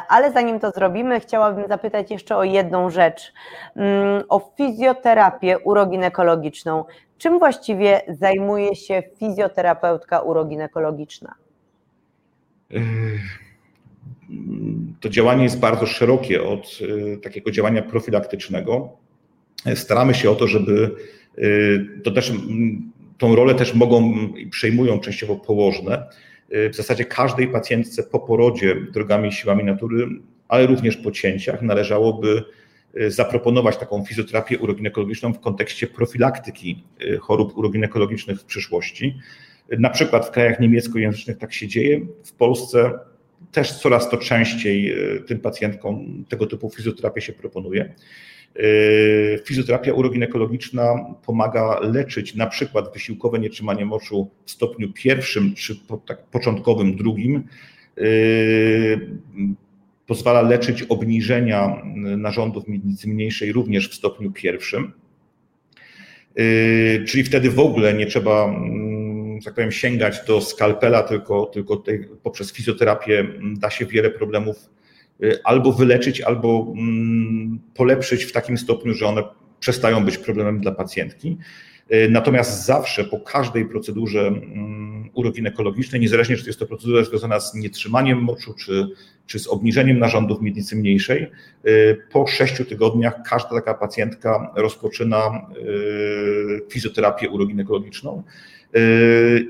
[0.08, 3.32] ale zanim to zrobimy, chciałabym zapytać jeszcze o jedną rzecz,
[3.76, 6.84] mm, o fizjoterapię uroginekologiczną.
[7.18, 11.34] Czym właściwie zajmuje się fizjoterapeutka uroginekologiczna?
[15.00, 16.78] To działanie jest bardzo szerokie od
[17.14, 18.96] e, takiego działania profilaktycznego.
[19.74, 20.96] Staramy się o to, żeby
[21.38, 21.42] e,
[22.02, 22.32] to też
[23.18, 26.06] tą rolę też mogą i przejmują częściowo położne.
[26.72, 30.08] W zasadzie każdej pacjentce po porodzie drogami siłami natury,
[30.48, 32.42] ale również po cięciach należałoby
[33.08, 36.84] zaproponować taką fizjoterapię uroginekologiczną w kontekście profilaktyki
[37.20, 39.18] chorób uroginekologicznych w przyszłości.
[39.78, 42.00] Na przykład w krajach niemieckojęzycznych tak się dzieje.
[42.24, 42.90] W Polsce
[43.52, 47.94] też coraz to częściej e, tym pacjentkom tego typu fizjoterapię się proponuje.
[48.56, 56.22] Yy, fizjoterapia uroginekologiczna pomaga leczyć na przykład wysiłkowe nietrzymanie moczu w stopniu pierwszym czy tak
[56.22, 57.42] początkowym drugim.
[57.96, 59.10] Yy,
[60.06, 61.82] pozwala leczyć obniżenia
[62.16, 64.92] narządów miednicy mniejszej również w stopniu pierwszym.
[67.06, 68.89] Czyli wtedy w ogóle nie trzeba, mm,
[69.44, 71.82] tak powiem, sięgać do skalpela, tylko, tylko
[72.22, 73.26] poprzez fizjoterapię
[73.58, 74.70] da się wiele problemów
[75.24, 79.22] Y, albo wyleczyć, albo mm, polepszyć w takim stopniu, że one
[79.60, 81.38] przestają być problemem dla pacjentki.
[81.92, 87.54] Y, natomiast zawsze po każdej procedurze mm, uroginekologicznej, niezależnie czy jest to procedura związana z
[87.54, 88.88] nietrzymaniem moczu, czy,
[89.26, 91.30] czy z obniżeniem narządów miednicy mniejszej,
[91.66, 95.46] y, po sześciu tygodniach każda taka pacjentka rozpoczyna
[96.70, 98.22] fizjoterapię uroginekologiczną.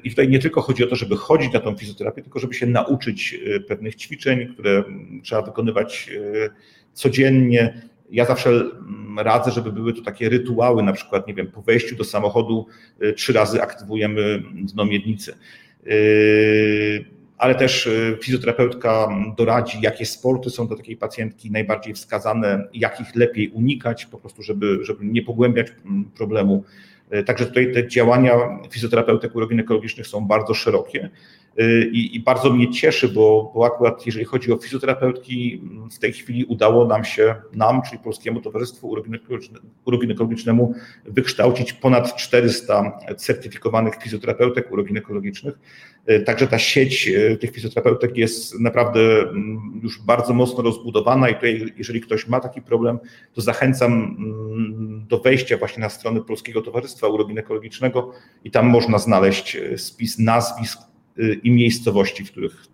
[0.02, 2.66] I tutaj nie tylko chodzi o to, żeby chodzić na tą fizjoterapię, tylko żeby się
[2.66, 4.84] nauczyć e, pewnych ćwiczeń, które
[5.22, 6.10] trzeba wykonywać
[6.44, 6.50] e,
[6.92, 7.82] codziennie.
[8.10, 11.96] Ja zawsze mm, radzę, żeby były to takie rytuały, na przykład, nie wiem, po wejściu
[11.96, 12.66] do samochodu
[13.16, 15.34] trzy razy aktywujemy dno miednicy.
[17.38, 17.88] Ale też
[18.22, 24.42] fizjoterapeutka doradzi, jakie sporty są dla takiej pacjentki najbardziej wskazane, jakich lepiej unikać, po prostu,
[24.42, 26.64] żeby, żeby nie pogłębiać mm, problemu.
[27.26, 28.34] Także tutaj te działania
[28.70, 31.10] fizjoterapeutek uroginekologicznych są bardzo szerokie
[31.92, 36.44] i, i, bardzo mnie cieszy, bo, bo akurat jeżeli chodzi o fizjoterapeutki, w tej chwili
[36.44, 38.96] udało nam się, nam, czyli Polskiemu Towarzystwu
[39.84, 40.74] Uroginekologicznemu,
[41.04, 45.58] wykształcić ponad 400 certyfikowanych fizjoterapeutek uroginekologicznych.
[46.06, 51.72] E, także ta sieć tych fizjoterapeutek jest naprawdę mm, już bardzo mocno rozbudowana i tutaj,
[51.76, 52.98] jeżeli ktoś ma taki problem,
[53.32, 58.12] to zachęcam mm, do wejścia właśnie na stronę Polskiego Towarzystwa Uroginekologicznego
[58.44, 60.89] i tam można znaleźć spis nazwisk
[61.42, 62.66] i miejscowości, w których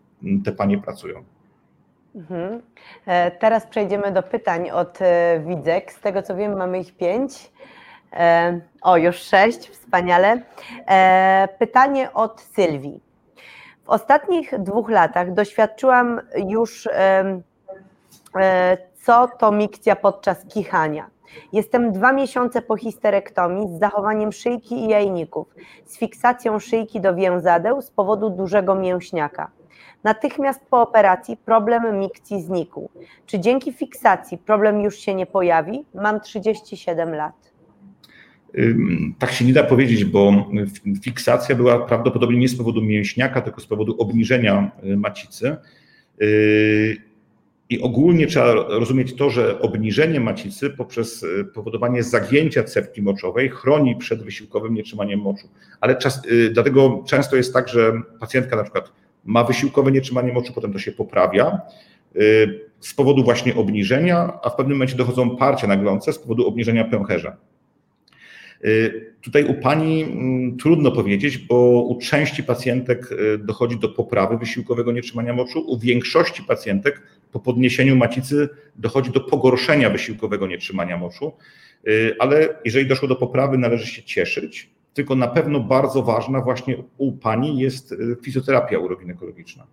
[0.45, 1.25] te panie pracują.
[2.17, 2.63] Mhm.
[3.07, 5.93] E, teraz przejdziemy do pytań od e, widzek.
[5.93, 7.51] Z tego co wiem, mamy ich pięć.
[8.13, 10.43] E, o, już sześć, wspaniale.
[11.59, 13.01] Pytanie od Sylwii.
[13.85, 16.89] W ostatnich dwóch latach doświadczyłam już,
[19.03, 21.11] co to mikcja podczas kichania.
[21.53, 25.47] Jestem dwa miesiące po histerektomii z zachowaniem szyjki i jajników,
[25.85, 29.51] z fiksacją szyjki do więzadeł z powodu dużego mięśniaka.
[30.05, 32.91] Natychmiast po operacji problem mikcji znikł.
[33.27, 35.85] Czy dzięki fiksacji problem już się nie pojawi?
[35.95, 37.53] Mam 37 lat.
[39.19, 40.33] Tak się nie da powiedzieć, bo
[41.03, 45.57] fiksacja była prawdopodobnie nie z powodu mięśniaka, tylko z powodu obniżenia y, macicy.
[47.73, 53.49] Y, I ogólnie trzeba rozumieć to, że obniżenie macicy poprzez y, powodowanie zagięcia cewki moczowej
[53.49, 55.49] chroni przed wysiłkowym nietrzymaniem moczu.
[55.81, 58.93] Ale czas, dlatego często jest tak, że pacjentka na przykład
[59.25, 61.61] ma wysiłkowe nietrzymanie moczu, potem to się poprawia
[62.17, 66.85] y, z powodu właśnie obniżenia, a w pewnym momencie dochodzą parcia naglące z powodu obniżenia
[66.85, 67.37] pęcherza.
[68.67, 74.39] Y, tutaj u Pani mm, trudno powiedzieć, bo u części pacjentek y, dochodzi do poprawy
[74.39, 77.03] wysiłkowego nietrzymania moczu, u większości pacjentek
[77.33, 81.33] po podniesieniu macicy dochodzi do pogorszenia wysiłkowego nietrzymania moczu,
[82.19, 87.13] ale jeżeli doszło do poprawy, należy się cieszyć, tylko na pewno bardzo ważna właśnie u
[87.13, 89.67] Pani jest y, fizjoterapia uroginekologiczna.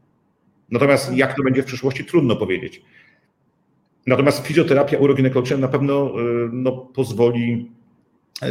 [0.71, 2.81] Natomiast jak to będzie w przyszłości, trudno powiedzieć.
[4.07, 7.82] Natomiast fizjoterapia uroginekologiczna na pewno y, no, pozwoli y,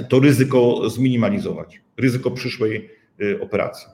[0.09, 2.91] to ryzyko zminimalizować, ryzyko przyszłej
[3.41, 3.89] operacji.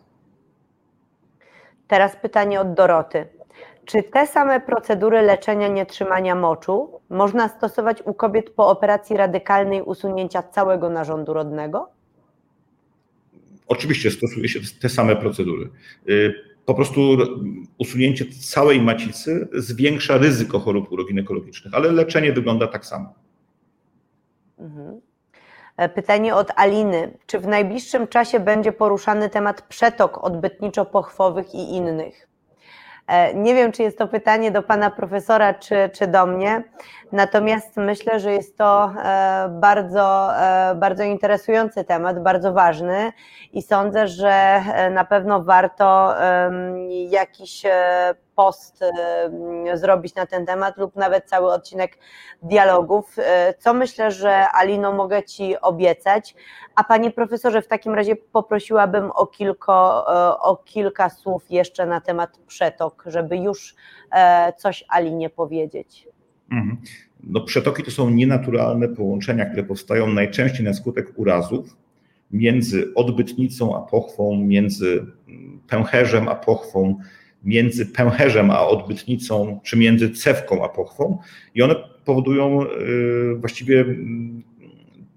[1.88, 3.26] Teraz pytanie od Doroty.
[3.84, 10.42] Czy te same procedury leczenia nietrzymania moczu można stosować u kobiet po operacji radykalnej usunięcia
[10.42, 11.88] całego narządu rodnego?
[13.66, 15.70] Oczywiście stosuje się te same procedury.
[16.08, 16.34] Y,
[16.66, 17.00] po prostu
[17.78, 23.14] usunięcie całej macicy zwiększa ryzyko chorób uroginekologicznych, ale leczenie wygląda tak samo.
[24.58, 25.00] Mhm.
[25.78, 27.18] E, pytanie od Aliny.
[27.26, 32.28] Czy w najbliższym czasie będzie poruszany temat przetok odbytniczo-pochwowych i innych?
[33.06, 36.62] E, nie wiem, czy jest to pytanie do pana profesora, czy, czy do mnie,
[37.12, 43.12] natomiast myślę, że jest to e, bardzo, e, bardzo interesujący temat, bardzo ważny
[43.52, 46.14] i sądzę, że na pewno warto
[47.08, 47.62] jakiś
[48.34, 48.84] post
[49.74, 51.98] zrobić na ten temat lub nawet cały odcinek
[52.42, 53.16] dialogów,
[53.58, 56.34] co myślę, że Alino mogę Ci obiecać.
[56.74, 60.06] A Panie Profesorze, w takim razie poprosiłabym o, kilko,
[60.42, 63.74] o kilka słów jeszcze na temat przetok, żeby już
[64.12, 66.08] e, coś Alinie powiedzieć.
[66.50, 66.76] Mhm.
[67.24, 71.76] No, przetoki to są nienaturalne połączenia, które powstają najczęściej na skutek urazów
[72.30, 75.06] między odbytnicą a pochwą, między
[75.68, 76.98] pęcherzem a pochwą,
[77.44, 81.18] między pęcherzem a odbytnicą, czy między cewką a pochwą
[81.54, 81.74] i one
[82.04, 84.42] powodują y, właściwie mm,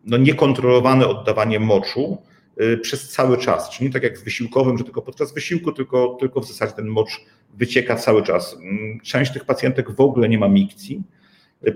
[0.05, 2.17] no, niekontrolowane oddawanie moczu
[2.61, 3.69] y, przez cały czas.
[3.69, 6.87] Czyli nie tak jak w wysiłkowym, że tylko podczas wysiłku, tylko, tylko w zasadzie ten
[6.87, 8.57] mocz wycieka cały czas.
[8.61, 11.03] Mm, część tych pacjentek w ogóle nie ma mikcji.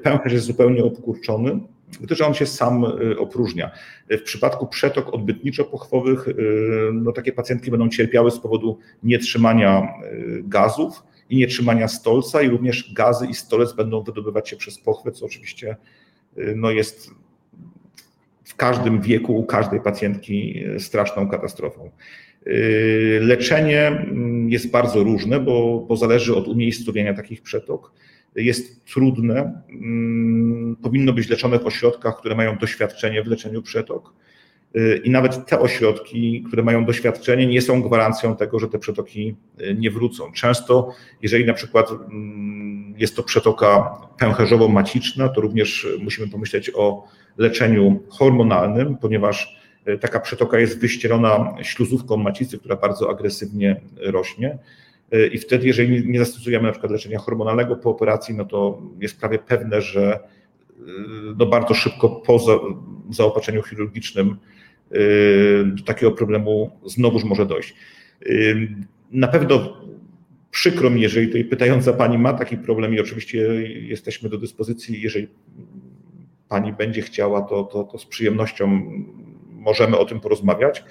[0.03, 1.59] Pęcherz jest zupełnie obkurczony
[2.01, 3.71] gdyż on się sam y, opróżnia.
[4.09, 6.33] W przypadku przetok odbytniczo-pochwowych y,
[6.93, 12.93] no, takie pacjentki będą cierpiały z powodu nietrzymania y, gazów i nietrzymania stolca i również
[12.93, 15.75] gazy i stolec będą wydobywać się przez pochwę, co oczywiście
[16.55, 17.09] no, jest
[18.43, 21.91] w każdym wieku, u każdej pacjentki straszną katastrofą.
[23.19, 27.91] Leczenie mm, jest bardzo różne, bo, bo zależy od umiejscowienia takich przetok
[28.35, 34.13] jest trudne, mm, powinno być leczone w ośrodkach, które mają doświadczenie w leczeniu przetok.
[34.75, 39.35] Y, I nawet te ośrodki, które mają doświadczenie, nie są gwarancją tego, że te przetoki
[39.61, 40.31] y, nie wrócą.
[40.31, 47.07] Często, jeżeli na przykład mm, jest to przetoka pęcherzowo-maciczna, to również musimy pomyśleć o
[47.37, 49.57] leczeniu hormonalnym, ponieważ
[49.87, 54.57] y, taka przetoka jest wyścielona śluzówką macicy, która bardzo agresywnie rośnie.
[55.13, 59.19] Y, I wtedy, jeżeli nie zastosujemy na przykład leczenia hormonalnego po operacji, no to jest
[59.19, 60.19] prawie pewne, że
[60.79, 60.83] y,
[61.37, 62.39] no bardzo szybko po
[63.09, 64.37] zaopatrzeniu chirurgicznym
[64.91, 67.75] y, do takiego problemu znowuż może dojść.
[69.11, 69.77] Na pewno
[70.51, 73.37] przykro mi, jeżeli tutaj pytająca pani ma taki problem i oczywiście
[73.81, 75.27] jesteśmy do dyspozycji, jeżeli
[76.49, 78.81] pani będzie chciała, to, to, to z przyjemnością
[79.51, 80.83] możemy o tym porozmawiać.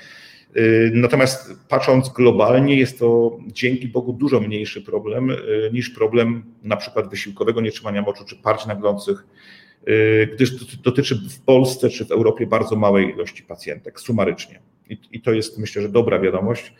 [0.56, 5.36] Y, natomiast patrząc globalnie, jest to dzięki Bogu dużo mniejszy problem y,
[5.72, 9.26] niż problem na przykład wysiłkowego nietrzymania moczu czy parć naglących,
[9.88, 14.60] y, gdyż dotyczy w Polsce czy w Europie bardzo małej ilości pacjentek, sumarycznie.
[14.90, 16.74] I, I, to jest myślę, że dobra wiadomość.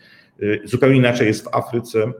[0.63, 2.11] Zupełnie inaczej jest w Afryce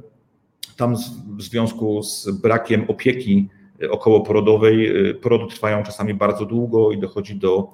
[0.78, 0.96] tam
[1.38, 3.48] w związku z brakiem opieki
[3.90, 7.74] okołoporodowej porody trwają czasami bardzo długo i dochodzi do,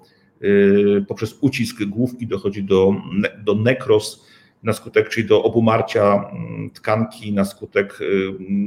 [1.08, 2.96] poprzez ucisk główki dochodzi do,
[3.44, 4.28] do nekros,
[4.64, 8.00] na skutek, czyli do obumarcia mm, tkanki na skutek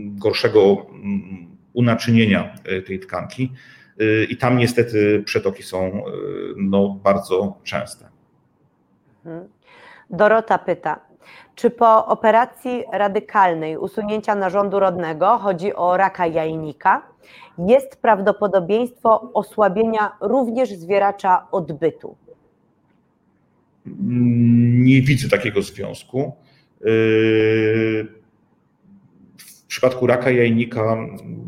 [0.08, 2.54] gorszego mm, unaczynienia
[2.86, 3.52] tej tkanki.
[4.28, 6.02] I tam niestety przetoki są
[6.56, 8.08] no, bardzo częste.
[9.24, 9.48] Mhm.
[10.10, 11.00] Dorota pyta,
[11.54, 17.02] czy po operacji radykalnej usunięcia narządu rodnego, chodzi o raka jajnika,
[17.58, 22.16] jest prawdopodobieństwo osłabienia również zwieracza odbytu?
[23.86, 26.32] Nie widzę takiego związku.
[29.38, 30.96] W przypadku raka jajnika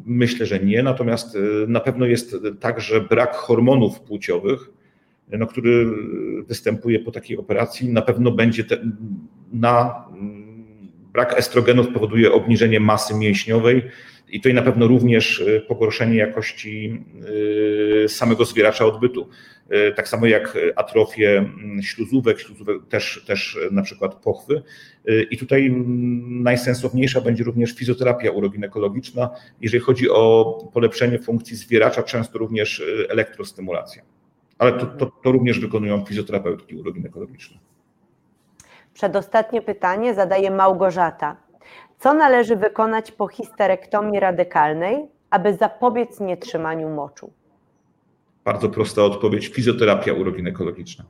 [0.07, 4.71] myślę, że nie, natomiast na pewno jest tak, że brak hormonów płciowych
[5.29, 5.87] no, który
[6.47, 8.77] występuje po takiej operacji, na pewno będzie te,
[9.53, 10.05] na
[11.13, 13.83] brak estrogenu spowoduje obniżenie masy mięśniowej
[14.29, 17.03] i to na pewno również y, pogorszenie jakości
[18.05, 19.29] y, samego zwieracza odbytu.
[19.73, 24.63] Y, tak samo jak atrofię mm, śluzówek, śluzówek też, też na przykład pochwy.
[25.31, 29.31] I tutaj mm, najsensowniejsza będzie również fizjoterapia uroginekologiczna.
[29.61, 34.03] Jeżeli chodzi o polepszenie funkcji zwieracza, często również elektrostymulacja
[34.59, 37.59] ale to, to, to również wykonują fizjoterapeutki uroginekologiczne.
[38.95, 41.37] Przedostatnie pytanie zadaje Małgorzata.
[41.99, 47.33] Co należy wykonać po histerektomii radykalnej, aby zapobiec nietrzymaniu moczu?
[48.45, 51.05] Bardzo prosta odpowiedź: fizjoterapia uroginekologiczna.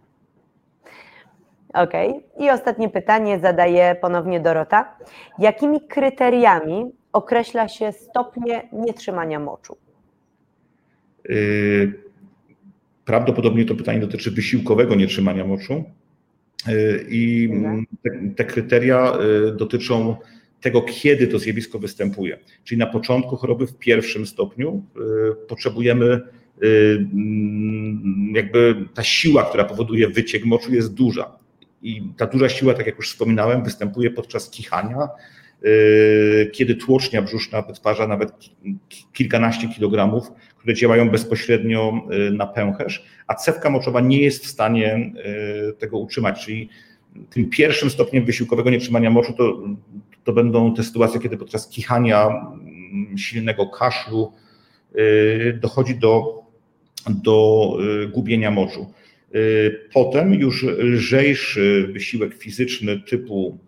[1.74, 2.11] Okej.
[2.11, 2.47] Okay.
[2.47, 4.97] I ostatnie pytanie zadaje ponownie Dorota.
[5.39, 9.76] Jakimi kryteriami określa się stopnie nietrzymania moczu?
[11.28, 12.07] Yy,
[13.07, 15.84] Prawdopodobnie to pytanie dotyczy wysiłkowego nietrzymania moczu.
[16.68, 17.51] Y, I
[18.03, 19.12] te, te, kryteria
[19.49, 20.16] y, dotyczą
[20.61, 22.38] tego, kiedy to zjawisko występuje.
[22.64, 26.20] Czyli na początku choroby, w pierwszym stopniu, y, potrzebujemy,
[26.62, 31.38] mm, jakby ta siła, która powoduje wyciek moczu, jest duża.
[31.82, 35.09] I ta duża siła, tak jak już wspominałem, występuje podczas kichania,
[36.52, 38.32] kiedy tłocznia brzuszna wytwarza nawet
[39.12, 40.30] kilkanaście kilogramów
[40.66, 41.92] które działają bezpośrednio
[42.28, 45.12] y, na pęcherz, a cewka moczowa nie jest w stanie
[45.70, 46.68] y, tego utrzymać, czyli
[47.30, 49.62] tym pierwszym stopniem wysiłkowego nietrzymania moczu to,
[50.26, 54.32] to będą te sytuacje, kiedy podczas kichania, mm, silnego kaszlu
[54.98, 56.42] y, dochodzi do,
[57.08, 57.72] do
[58.12, 58.92] gubienia moczu.
[59.92, 63.58] Potem już lżejszy wysiłek fizyczny typu,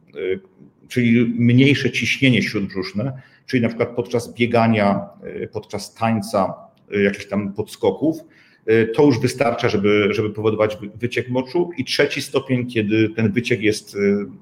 [0.88, 5.08] czyli mniejsze ciśnienie śródbrzuszne, czyli na przykład podczas biegania,
[5.52, 8.16] podczas tańca, Y, jakichś tam podskoków,
[8.70, 11.70] y, to już wystarcza, żeby, żeby powodować wyciek moczu.
[11.78, 13.98] I trzeci stopień, kiedy ten wyciek jest y,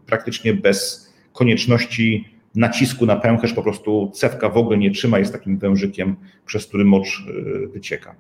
[0.07, 1.06] praktycznie bez
[1.37, 6.17] konieczności nacisku na pęcherz, po prostu cewka w ogóle nie trzyma, jest takim wężykiem,
[6.47, 7.27] przez który mocz
[7.73, 8.15] wycieka.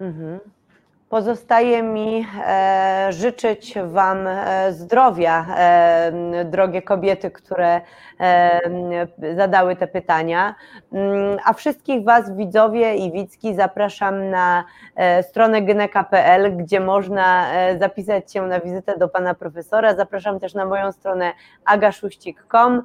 [0.00, 0.40] Mhm.
[1.10, 7.80] Pozostaje mi e, życzyć Wam e, zdrowia, e, drogie kobiety, które
[9.36, 10.54] zadały te pytania.
[10.92, 14.64] Mm, a wszystkich Was, widzowie i widzki, zapraszam na
[15.22, 17.46] stronę gyneka.pl, gdzie można
[17.78, 19.96] zapisać się na wizytę do Pana Profesora.
[19.96, 21.32] Zapraszam też na moją stronę
[21.64, 22.82] agaszuścik.com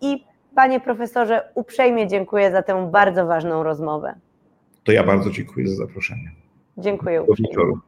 [0.00, 0.24] i
[0.54, 4.14] Panie Profesorze, uprzejmie dziękuję za tę bardzo ważną rozmowę.
[4.84, 6.41] To ja bardzo dziękuję za zaproszenie.
[6.78, 7.24] Dziękuję.
[7.28, 7.80] Do wieczoru.